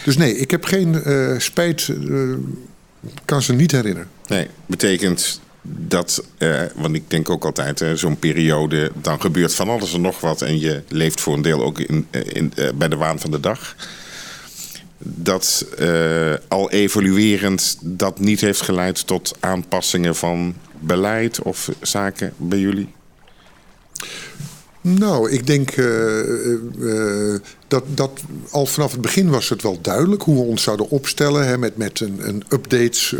[0.05, 1.88] Dus nee, ik heb geen uh, spijt.
[1.88, 2.35] Uh,
[3.25, 4.09] kan ze niet herinneren.
[4.27, 9.69] Nee, betekent dat, eh, want ik denk ook altijd, eh, zo'n periode, dan gebeurt van
[9.69, 10.41] alles en nog wat.
[10.41, 13.39] En je leeft voor een deel ook in, in, uh, bij de waan van de
[13.39, 13.76] dag.
[15.02, 15.65] Dat
[16.48, 22.89] al evoluerend dat niet heeft geleid tot aanpassingen van beleid of zaken bij jullie?
[24.81, 27.35] Nou, ik denk uh,
[27.67, 31.47] dat, dat al vanaf het begin was het wel duidelijk hoe we ons zouden opstellen.
[31.47, 33.15] Hè, met, met een, een updates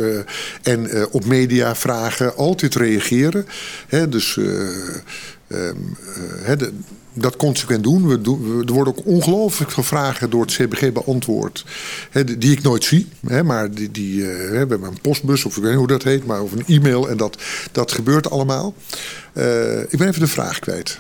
[0.62, 3.46] en op media vragen altijd reageren.
[3.88, 5.96] Hè, dus um,
[6.58, 6.72] de,
[7.22, 8.08] dat consequent doen.
[8.08, 11.66] We doen er worden ook ongelooflijk veel vragen door het CBG beantwoord.
[12.10, 13.08] Hè, die ik nooit zie.
[13.28, 16.04] Hè, maar die, die, uh, we hebben een postbus of ik weet niet hoe dat
[16.04, 16.26] heet.
[16.26, 17.10] Maar of een e-mail.
[17.10, 17.38] En dat,
[17.72, 18.74] dat gebeurt allemaal.
[19.34, 21.00] Uh, ik ben even de vraag kwijt.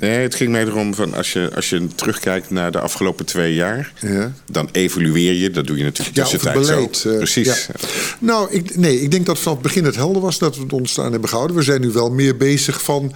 [0.00, 3.54] Nee, het ging mij erom van als je, als je terugkijkt naar de afgelopen twee
[3.54, 3.92] jaar.
[4.00, 4.32] Ja.
[4.50, 5.50] Dan evalueer je.
[5.50, 7.08] Dat doe je natuurlijk tussentijds ja, beleid, zo.
[7.08, 7.66] Uh, Precies.
[7.66, 7.74] Ja.
[8.18, 10.72] Nou, ik, nee, ik denk dat vanaf het begin het helder was dat we het
[10.72, 11.56] ontstaan hebben gehouden.
[11.56, 13.12] We zijn nu wel meer bezig van...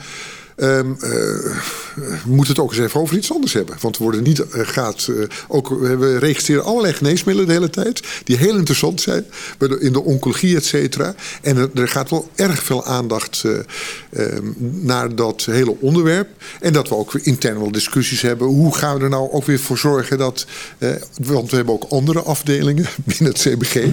[0.63, 0.97] Um,
[2.25, 3.77] moeten het ook eens even over iets anders hebben.
[3.81, 8.03] Want we worden niet, uh, gaat, uh, ook, we registreren allerlei geneesmiddelen de hele tijd.
[8.25, 9.25] Die heel interessant zijn.
[9.79, 11.15] In de oncologie, et cetera.
[11.43, 13.45] En er, gaat wel erg veel aandacht
[14.11, 16.29] ehm, naar dat hele onderwerp.
[16.61, 18.47] En dat we ook intern wel discussies hebben.
[18.47, 20.47] Hoe gaan we er nou ook weer voor zorgen dat...
[21.23, 23.85] want we hebben ook andere afdelingen binnen het CBG.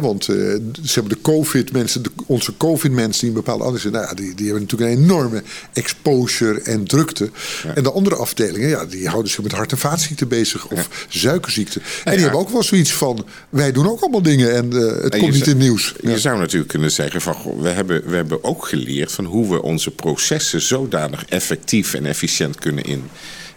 [0.00, 3.90] Want ze hebben de COVID-mensen, onze COVID-mensen die een bepaalde andere...
[3.90, 5.42] Nou ja, die, die hebben natuurlijk een enorme
[6.02, 7.30] exposure en drukte.
[7.74, 10.68] En de andere afdelingen, ja, die houden zich met hart- en vaatziekten bezig.
[10.68, 11.80] Of suikerziekte.
[12.04, 15.18] En die hebben ook wel zoiets van, wij doen ook allemaal dingen en uh, het
[15.18, 15.94] komt niet in het nieuws.
[16.00, 19.50] Je zou natuurlijk kunnen zeggen van, goh, we, hebben, we hebben ook geleerd van hoe
[19.50, 23.10] we onze processen zodanig effectief en efficiënt kunnen in,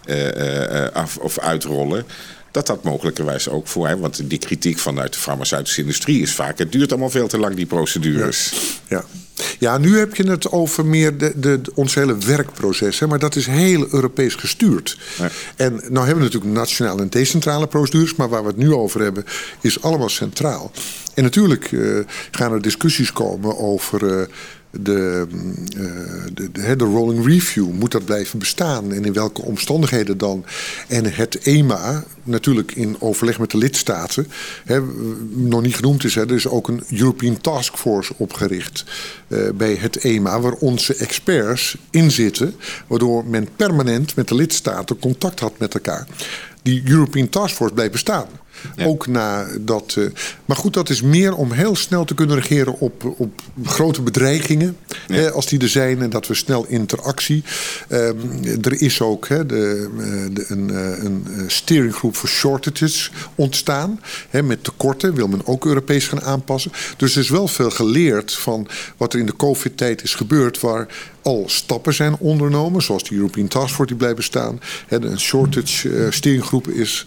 [0.06, 2.04] uh, af, of uitrollen
[2.50, 4.00] dat dat mogelijkerwijs ook voor hem.
[4.00, 6.58] Want die kritiek vanuit de farmaceutische industrie is vaak...
[6.58, 8.52] het duurt allemaal veel te lang, die procedures.
[8.88, 9.21] Ja, ja.
[9.78, 12.98] Nu heb je het over meer de, de, ons hele werkproces.
[12.98, 14.98] Hè, maar dat is heel Europees gestuurd.
[15.18, 15.30] Ja.
[15.56, 18.14] En nou hebben we natuurlijk nationale en decentrale procedures...
[18.14, 19.24] maar waar we het nu over hebben
[19.60, 20.70] is allemaal centraal.
[21.14, 24.02] En natuurlijk uh, gaan er discussies komen over...
[24.02, 24.22] Uh,
[24.80, 25.26] de,
[25.76, 25.90] uh,
[26.34, 30.44] de, de, de, rolling review, moet dat blijven bestaan en in welke omstandigheden dan?
[30.88, 34.26] En het EMA, natuurlijk in overleg met de lidstaten,
[34.64, 34.80] hè,
[35.30, 38.84] nog niet genoemd is, er is ook een European Task Force opgericht
[39.28, 42.54] uh, bij het EMA, waar onze experts in zitten,
[42.86, 46.06] waardoor men permanent met de lidstaten contact had met elkaar.
[46.62, 48.26] Die European Task Force blijft bestaan.
[48.84, 49.94] Ook na dat.
[49.98, 50.10] Uh,
[50.44, 54.76] maar goed, dat is meer om heel snel te kunnen regeren op, op grote bedreigingen.
[55.06, 57.44] Hè, als die er zijn en dat we snel interactie.
[57.88, 58.20] Um,
[58.62, 64.00] er is ook hè, de, eh, de, een, eh, een steeringgroep voor shortages ontstaan.
[64.30, 66.72] Hè, met tekorten wil men ook Europees gaan aanpassen.
[66.96, 70.60] Dus er is wel veel geleerd van wat er in de COVID-tijd is gebeurd.
[70.60, 70.86] Waar
[71.22, 74.60] al stappen zijn ondernomen, zoals de European Task Force die blijven staan.
[74.88, 77.06] Een shortage uh, steeringgroep is,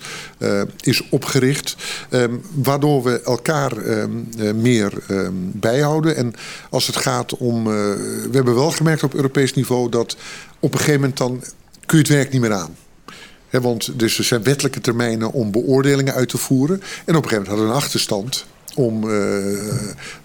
[0.80, 1.76] is opgericht,
[2.10, 6.15] um, waardoor we elkaar um, uh, meer um, bijhouden.
[6.15, 6.34] En
[6.69, 10.17] als het gaat om, we hebben wel gemerkt op Europees niveau dat
[10.60, 11.43] op een gegeven moment dan
[11.86, 12.76] kun je het werk niet meer aan.
[13.50, 16.82] Want dus er zijn wettelijke termijnen om beoordelingen uit te voeren.
[17.06, 19.59] En op een gegeven moment hadden we een achterstand om uh,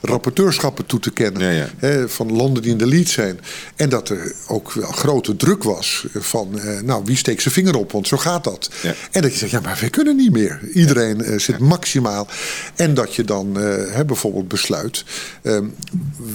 [0.00, 1.68] rapporteurschappen toe te kennen ja, ja.
[1.76, 3.40] Hè, van landen die in de lead zijn.
[3.76, 7.76] En dat er ook wel grote druk was van, uh, nou, wie steekt zijn vinger
[7.76, 8.70] op, want zo gaat dat.
[8.82, 8.94] Ja.
[9.10, 10.60] En dat je zegt, ja, maar we kunnen niet meer.
[10.74, 12.26] Iedereen uh, zit maximaal.
[12.74, 13.54] En dat je dan
[13.90, 15.04] hè, bijvoorbeeld besluit,
[15.42, 15.64] ehm,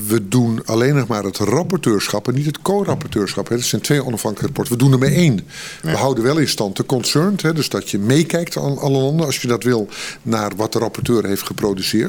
[0.08, 3.50] we doen alleen nog maar het rapporteurschap en niet het co-rapporteurschap.
[3.50, 4.74] Dat zijn twee onafhankelijke rapporten.
[4.74, 5.48] We doen er maar één.
[5.82, 9.26] We houden wel in stand de concerned, hè, dus dat je meekijkt aan alle landen,
[9.26, 9.88] als je dat wil,
[10.22, 12.05] naar wat de rapporteur heeft geproduceerd.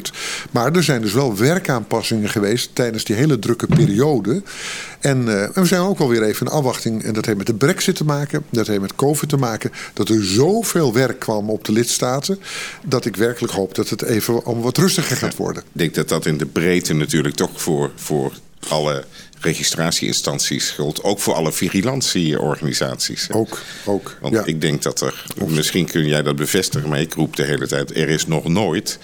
[0.50, 4.42] Maar er zijn dus wel werkaanpassingen geweest tijdens die hele drukke periode.
[5.00, 7.02] En, uh, en, we zijn ook wel weer even in afwachting.
[7.02, 8.44] En dat heeft met de brexit te maken.
[8.50, 9.72] Dat heeft met COVID te maken.
[9.92, 12.38] Dat er zoveel werk kwam op de lidstaten.
[12.84, 15.62] Dat ik werkelijk hoop dat het even allemaal wat rustiger gaat worden.
[15.62, 18.32] Ik denk dat dat in de breedte natuurlijk toch voor, voor
[18.68, 19.04] alle
[19.46, 21.02] registratieinstanties geldt.
[21.02, 23.30] Ook voor alle vigilantieorganisaties.
[23.30, 24.16] Ook, ook.
[24.20, 27.66] Want ik denk dat er, misschien kun jij dat bevestigen, maar ik roep de hele
[27.66, 28.98] tijd: er is nog nooit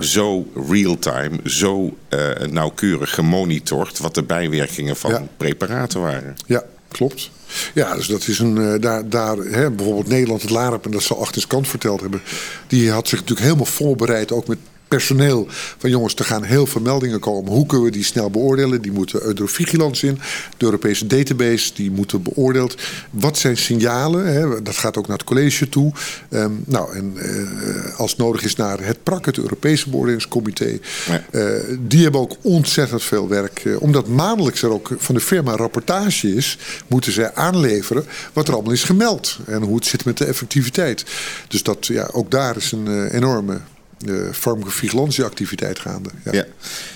[0.00, 6.36] zo real-time, zo uh, nauwkeurig gemonitord wat de bijwerkingen van preparaten waren.
[6.46, 7.30] Ja, klopt.
[7.74, 8.56] Ja, dus dat is een.
[8.56, 12.22] Uh, daar, daar hè, bijvoorbeeld Nederland, het LAREP, en dat zal achter kant verteld hebben.
[12.66, 14.58] Die had zich natuurlijk helemaal voorbereid, ook met
[14.96, 15.46] personeel
[15.78, 17.52] van jongens, er gaan heel veel meldingen komen.
[17.52, 18.82] Hoe kunnen we die snel beoordelen?
[18.82, 20.18] Die moeten Eurovigilance in.
[20.56, 22.74] De Europese database, die moeten beoordeeld.
[23.10, 24.26] Wat zijn signalen?
[24.26, 24.62] Hè?
[24.62, 25.92] Dat gaat ook naar het college toe.
[26.30, 30.78] Um, nou, en uh, als nodig is naar het PRAC, het Europese beoordelingscomité.
[31.06, 31.24] Ja.
[31.30, 33.64] Uh, die hebben ook ontzettend veel werk.
[33.64, 38.54] Uh, omdat maandelijks er ook van de firma rapportage is, moeten zij aanleveren wat er
[38.54, 39.38] allemaal is gemeld.
[39.46, 41.04] En hoe het zit met de effectiviteit.
[41.48, 43.60] Dus dat, ja, ook daar is een enorme
[43.98, 46.10] de farmacovigilantieactiviteit gaande.
[46.24, 46.32] Ja.
[46.32, 46.44] ja.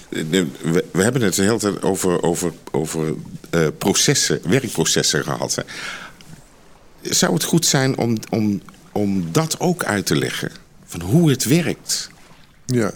[0.08, 3.14] We, we, hebben het de hele tijd over, over, over
[3.50, 5.54] uh, processen, werkprocessen gehad.
[5.54, 5.62] Hè.
[7.02, 10.50] zou het goed zijn om, om, om dat ook uit te leggen?
[10.84, 12.10] Van hoe het werkt.
[12.66, 12.92] Ja.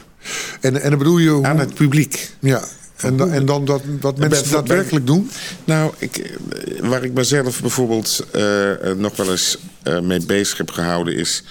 [0.60, 1.30] En, en dan bedoel je...
[1.30, 1.46] Hoe...
[1.46, 2.30] Aan het publiek.
[2.40, 2.64] Ja.
[2.96, 5.30] En, dan, en dan dat, wat mensen daadwerkelijk doen?
[5.64, 6.38] Nou, ik,
[6.80, 11.14] waar ik mezelf bijvoorbeeld uh, nog wel eens uh, mee bezig heb gehouden...
[11.16, 11.44] is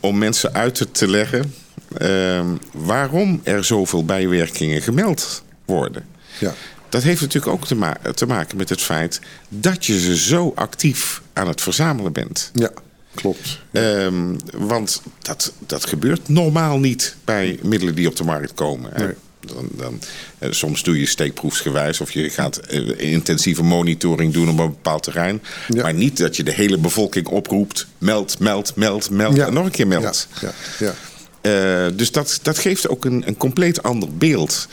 [0.00, 1.54] om mensen uit te leggen
[1.98, 6.04] uh, waarom er zoveel bijwerkingen gemeld worden.
[6.38, 6.54] Ja.
[6.88, 10.52] Dat heeft natuurlijk ook te, ma te, maken met het feit dat je ze zo
[10.54, 12.50] actief aan het verzamelen bent.
[12.54, 12.70] Ja,
[13.14, 13.58] klopt.
[13.72, 18.92] Um, want dat, dat gebeurt normaal niet bij middelen die op de markt komen.
[18.96, 19.14] Nee.
[19.46, 20.00] Dan, dan,
[20.38, 25.02] eh, soms doe je steekproefsgewijs of je gaat eh, intensieve monitoring doen op een bepaald
[25.02, 25.42] terrein.
[25.68, 25.82] Ja.
[25.82, 29.46] Maar niet dat je de hele bevolking oproept: meld, meld, meld, meld Ja.
[29.46, 30.28] en nog een keer meld.
[30.40, 30.94] Ja, ja,
[31.42, 31.86] ja.
[31.86, 34.68] Eh, dus dat, dat geeft ook een, een compleet ander beeld.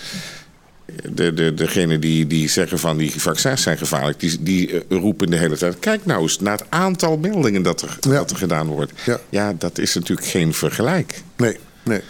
[1.14, 5.30] De, de, degene die, die zeggen van die vaccins zijn gevaarlijk, die, die eh, roepen
[5.30, 8.10] de hele tijd: kijk nou eens naar het aantal meldingen dat er, Ja.
[8.10, 8.92] dat er gedaan wordt.
[9.30, 9.54] Ja.
[9.58, 11.22] dat is natuurlijk geen vergelijk.
[11.38, 12.02] Nee, nee.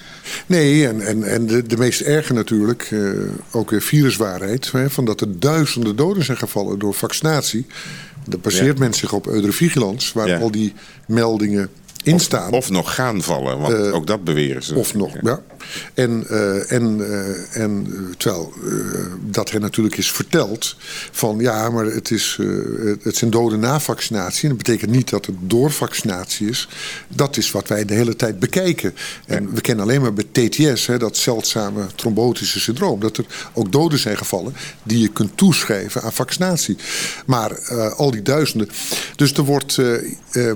[0.45, 3.10] Nee, en, en, en de, de meest erge natuurlijk, eh,
[3.51, 7.66] ook weer viruswaarheid, hè, van dat er duizenden doden zijn gevallen door vaccinatie.
[8.26, 8.84] Dat baseert Ja.
[8.84, 10.38] men zich op Eudrevigilance, waar Ja.
[10.39, 10.74] al die
[11.07, 11.70] meldingen
[12.04, 12.20] in
[12.52, 14.76] Of, nog gaan vallen, want Eh, ook dat beweren ze.
[14.76, 15.41] Of nog, ja.
[15.93, 17.88] En, eh, en, eh, en
[18.18, 18.54] terwijl
[19.26, 20.76] dat hen natuurlijk is verteld
[21.12, 22.38] van ja, maar het, is,
[23.04, 24.43] het- zijn doden na vaccinatie.
[24.43, 26.68] En dat betekent niet dat het door vaccinatie is.
[27.08, 28.93] Dat is wat wij de hele tijd bekijken.
[29.26, 33.72] En we kennen alleen maar bij TTS, hè, dat zeldzame trombotische syndroom, dat er ook
[33.72, 36.78] doden zijn gevallen die je kunt toeschrijven aan vaccinatie.
[37.26, 38.70] Maar al die duizenden.
[39.16, 40.52] Dus er wordt, eh,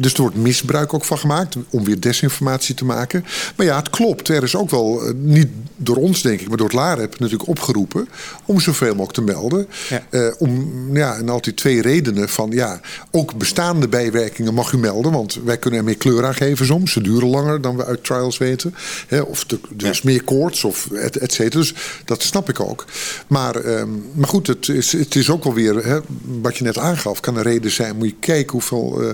[0.00, 3.24] dus er wordt misbruik ook van gemaakt om weer desinformatie te maken.
[3.56, 4.28] Maar ja, het klopt.
[4.28, 7.48] Er is ook wel, eh, niet door ons denk ik, maar door het LAREP natuurlijk
[7.48, 8.08] opgeroepen
[8.44, 9.66] om zoveel mogelijk te melden.
[9.88, 10.02] Ja.
[10.10, 12.80] Eh, om, ja, en altijd twee redenen van ja,
[13.10, 16.92] ook bestaande bijwerkingen mag u melden, want wij kunnen er meer kleur aan geven soms.
[16.92, 18.74] Ze duren langer dan we uit trials weten.
[19.08, 21.60] Hè, of de- is meer koorts of et, et cetera.
[21.60, 22.84] Dus dat snap ik ook.
[23.26, 25.98] Maar, ehm, maar goed, het is, het is ook wel weer, hè,
[26.40, 27.96] wat je net aangaf, kan een reden zijn.
[27.96, 29.08] Moet je kijken hoeveel eh,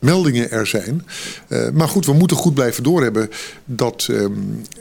[0.00, 0.87] meldingen er zijn.
[1.48, 3.30] Eh, maar goed, we moeten goed blijven doorhebben
[3.64, 4.32] dat ehm,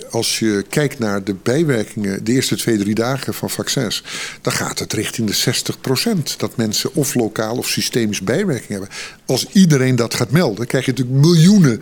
[0.09, 4.03] als je kijkt naar de bijwerkingen de eerste twee, drie dagen van vaccins,
[4.41, 8.89] dan gaat het richting de 60% dat mensen of lokaal of systemisch bijwerking hebben.
[9.25, 11.81] Als iedereen dat gaat melden, krijg je natuurlijk miljoenen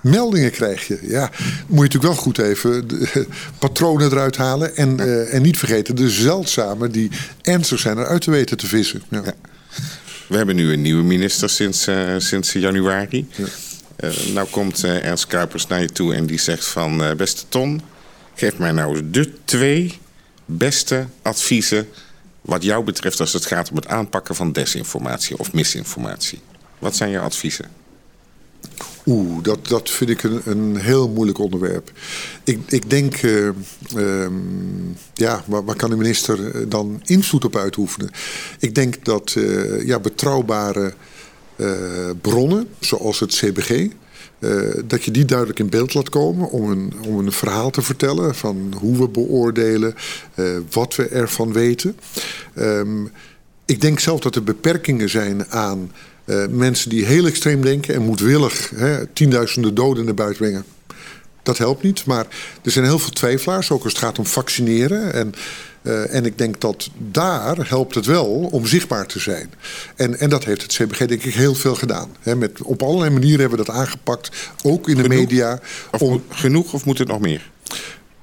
[0.00, 0.50] meldingen.
[0.50, 0.98] Krijg je.
[1.02, 1.30] Ja,
[1.66, 3.26] moet je natuurlijk wel goed even de
[3.58, 4.76] patronen eruit halen.
[4.76, 7.10] En, eh, en niet vergeten de zeldzame die
[7.42, 9.02] ernstig zijn eruit te weten te vissen.
[9.08, 9.22] Ja.
[10.30, 13.28] We hebben nu een nieuwe minister sinds, eh, sinds januari.
[13.96, 17.16] Eh, nou komt eh, Ernst Kuipers naar je toe en die zegt van...
[17.16, 17.82] beste Ton,
[18.34, 19.98] geef mij nou de twee
[20.44, 21.88] beste adviezen...
[22.40, 26.40] wat jou betreft als het gaat om het aanpakken van desinformatie of misinformatie.
[26.78, 27.70] Wat zijn je adviezen?
[29.06, 31.92] Oeh, dat, dat vind ik een, een heel moeilijk onderwerp.
[32.44, 33.46] Ik, ik denk, eh,
[33.96, 34.34] ehm,
[35.14, 38.10] ja, waar, waar kan de minister eh, dan invloed op uitoefenen?
[38.58, 40.94] Ik denk dat eh, ja, betrouwbare
[42.20, 43.88] bronnen, zoals het CBG,
[44.84, 48.34] dat je die duidelijk in beeld laat komen om een, om een verhaal te vertellen
[48.34, 49.94] van hoe we beoordelen,
[50.70, 51.96] wat we ervan weten.
[52.54, 53.04] Ehm,
[53.64, 55.90] ik denk zelf dat er beperkingen zijn aan
[56.30, 60.64] eh, mensen die heel extreem denken en moedwillig hè, tienduizenden doden naar buiten brengen.
[61.42, 62.26] Dat helpt niet, maar
[62.64, 65.12] er zijn heel veel twijfelaars, ook als het gaat om vaccineren.
[65.12, 65.34] En,
[65.82, 69.50] eh, en ik denk dat daar helpt het wel om zichtbaar te zijn.
[69.96, 72.10] En, en dat heeft het CBG denk ik heel veel gedaan.
[72.36, 74.30] Met, op allerlei manieren hebben we dat aangepakt,
[74.62, 75.60] ook in de media.
[75.90, 77.50] Of om- moet- genoeg of moet het nog meer?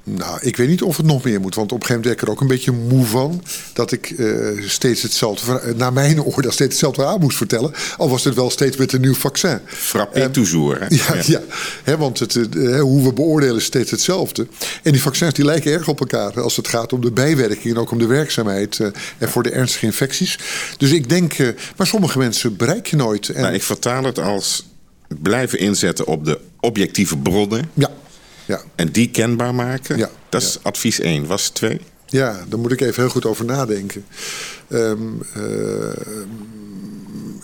[0.09, 1.55] Nou, ik weet niet of het nog meer moet.
[1.55, 3.43] Want op een gegeven moment ben ik er ook een beetje moe van.
[3.73, 4.27] Dat ik eh,
[4.65, 7.73] steeds hetzelfde, verha- naar mijn oordeel, steeds hetzelfde verhaal moest vertellen.
[7.97, 9.59] Al was het wel steeds met een nieuw vaccin.
[9.65, 10.85] Frappé toujours, hè?
[10.89, 11.41] Ja, ja.
[11.83, 14.47] Hè, want het, eh, hoe we beoordelen is steeds hetzelfde.
[14.83, 17.79] En die vaccins die lijken erg op elkaar als het gaat om de bijwerking en
[17.81, 18.87] ook om de werkzaamheid eh,
[19.17, 20.39] en voor de ernstige infecties.
[20.77, 21.47] Dus ik denk, eh,
[21.77, 23.29] maar sommige mensen bereik je nooit.
[23.29, 24.65] En, Nou, ik vertaal het als
[25.21, 27.69] blijven inzetten op de objectieve bronnen...
[27.73, 27.89] Ja,
[28.47, 28.61] ja.
[28.75, 29.97] en die kenbaar maken.
[29.97, 31.25] Ja, Dat is advies 1.
[31.25, 31.81] Was 2?
[32.05, 34.05] Ja, daar moet ik even heel goed over nadenken.
[34.67, 34.99] Ehm,
[35.33, 35.89] eh,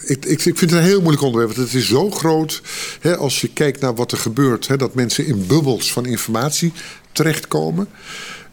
[0.05, 1.55] ik, ik, ik vind het een heel moeilijk onderwerp.
[1.55, 2.61] Want het is zo groot.
[2.99, 4.67] Hè, als je kijkt naar wat er gebeurt.
[4.67, 6.73] Hè, dat mensen in bubbels van informatie
[7.11, 7.87] terechtkomen.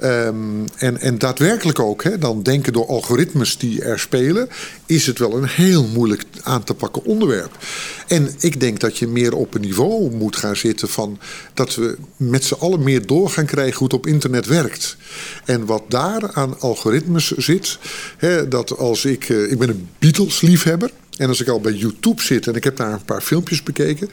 [0.00, 4.48] Ehm, en, en daadwerkelijk ook, hè, dan denken door algoritmes die er spelen,
[4.86, 7.58] is het wel een heel moeilijk aan te pakken onderwerp.
[8.06, 11.18] En ik denk dat je meer op een niveau moet gaan zitten van
[11.54, 14.96] dat we met z'n allen meer door gaan krijgen hoe het op internet werkt.
[15.44, 17.78] En wat daar aan algoritmes zit,
[18.16, 20.90] hè, dat als ik, eh, ik ben een Beatles-liefhebber.
[21.16, 24.10] En als ik al bij YouTube zit en ik heb daar een paar filmpjes bekeken.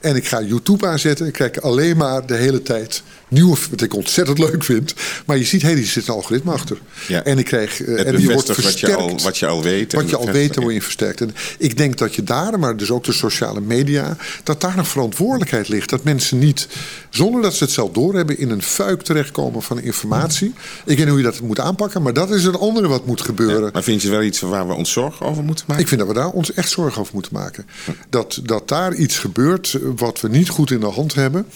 [0.00, 1.26] En ik ga YouTube aanzetten.
[1.26, 4.94] Ik krijg alleen maar de hele tijd nieuwe, wat ik ontzettend leuk vind.
[5.26, 6.78] Maar je ziet, hé, hey, er zit een algoritme achter.
[7.08, 7.24] Ja.
[7.24, 7.78] En ik krijg.
[7.78, 9.92] Het en je wordt bevestigt wat je, al, wat je al weet.
[9.92, 11.20] Wat je al weet, daar word je versterkt.
[11.20, 14.84] En ik denk dat je daar, maar dus ook de sociale media, dat daar een
[14.84, 15.90] verantwoordelijkheid ligt.
[15.90, 16.68] Dat mensen niet,
[17.10, 20.48] zonder dat ze het zelf doorhebben, in een fuik terechtkomen van informatie.
[20.48, 23.20] Ik weet niet hoe je dat moet aanpakken, maar dat is het andere wat moet
[23.20, 23.70] gebeuren.
[23.72, 25.82] Maar vind je wel iets waar we ons zorgen over moeten maken?
[25.82, 27.66] Ik vind dat we daar ons echt zorgen over moeten maken.
[28.10, 31.46] Dat, dat daar iets gebeurt eh, wat we niet goed in de hand hebben.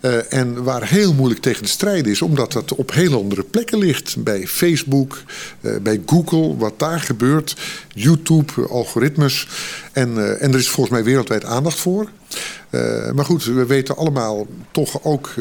[0.00, 2.22] eh, en waar heel moeilijk tegen te strijden is.
[2.22, 4.22] Omdat dat op hele andere plekken ligt.
[4.22, 5.22] Bij Facebook,
[5.60, 7.56] eh, bij Google, wat daar gebeurt.
[7.94, 9.48] YouTube, eh, algoritmes.
[9.92, 12.10] En, en er is volgens mij wereldwijd aandacht voor.
[13.14, 15.34] Maar goed, we weten allemaal toch ook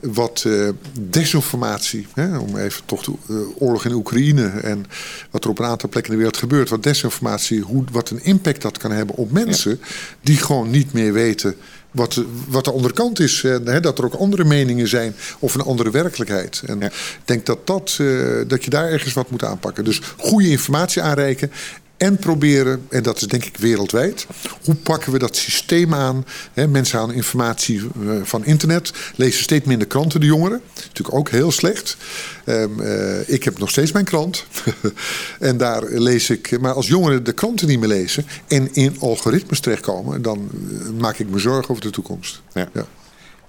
[0.00, 0.68] wat eh,
[1.00, 4.86] desinformatie, hè, om even toch de eh, oorlog in Oekraïne en
[5.30, 8.24] wat er op een aantal plekken in de wereld gebeurt, wat desinformatie, hoe, wat een
[8.24, 9.80] impact dat kan hebben op mensen
[10.20, 11.56] die gewoon niet meer weten
[11.90, 13.44] wat, wat de andere kant is.
[13.44, 16.62] En, hè, dat er ook andere meningen zijn of een andere werkelijkheid.
[16.66, 16.86] En Ja.
[16.86, 18.06] ik denk dat, dat, eh,
[18.46, 19.84] dat je daar ergens wat moet aanpakken.
[19.84, 21.50] Dus goede informatie aanreiken.
[21.98, 24.26] En proberen, en dat is denk ik wereldwijd,
[24.64, 26.24] hoe pakken we dat systeem aan?
[26.52, 30.60] Hè, mensen halen informatie eh, van internet, lezen steeds minder kranten, de jongeren.
[30.74, 31.96] Natuurlijk ook heel slecht.
[32.44, 34.44] Ehm, eh, ik heb nog steeds mijn krant.
[35.38, 39.60] en daar lees ik, maar als jongeren de kranten niet meer lezen en in algoritmes
[39.60, 42.42] terechtkomen, dan eh, maak ik me zorgen over de toekomst.
[42.54, 42.68] Ja.
[42.74, 42.86] Ja.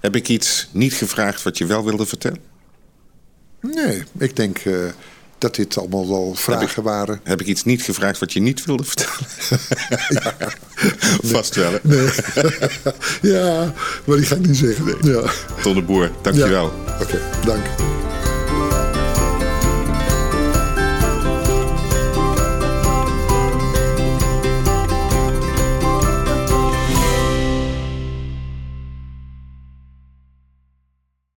[0.00, 2.40] Heb ik iets niet gevraagd wat je wel wilde vertellen?
[3.60, 4.58] Nee, ik denk
[5.40, 7.20] dat dit allemaal wel vragen waren.
[7.22, 9.16] Heb ik iets niet gevraagd wat je niet wilde vertellen?
[11.32, 11.72] Vast wel.
[11.72, 11.78] hè?
[11.82, 12.08] Nee.
[13.32, 13.74] ja,
[14.04, 14.96] maar die ga ik niet zeggen.
[15.02, 15.22] Ja.
[15.62, 16.72] Ton de Boer, dankjewel.
[16.86, 16.98] Ja.
[17.00, 17.64] Oké, dank.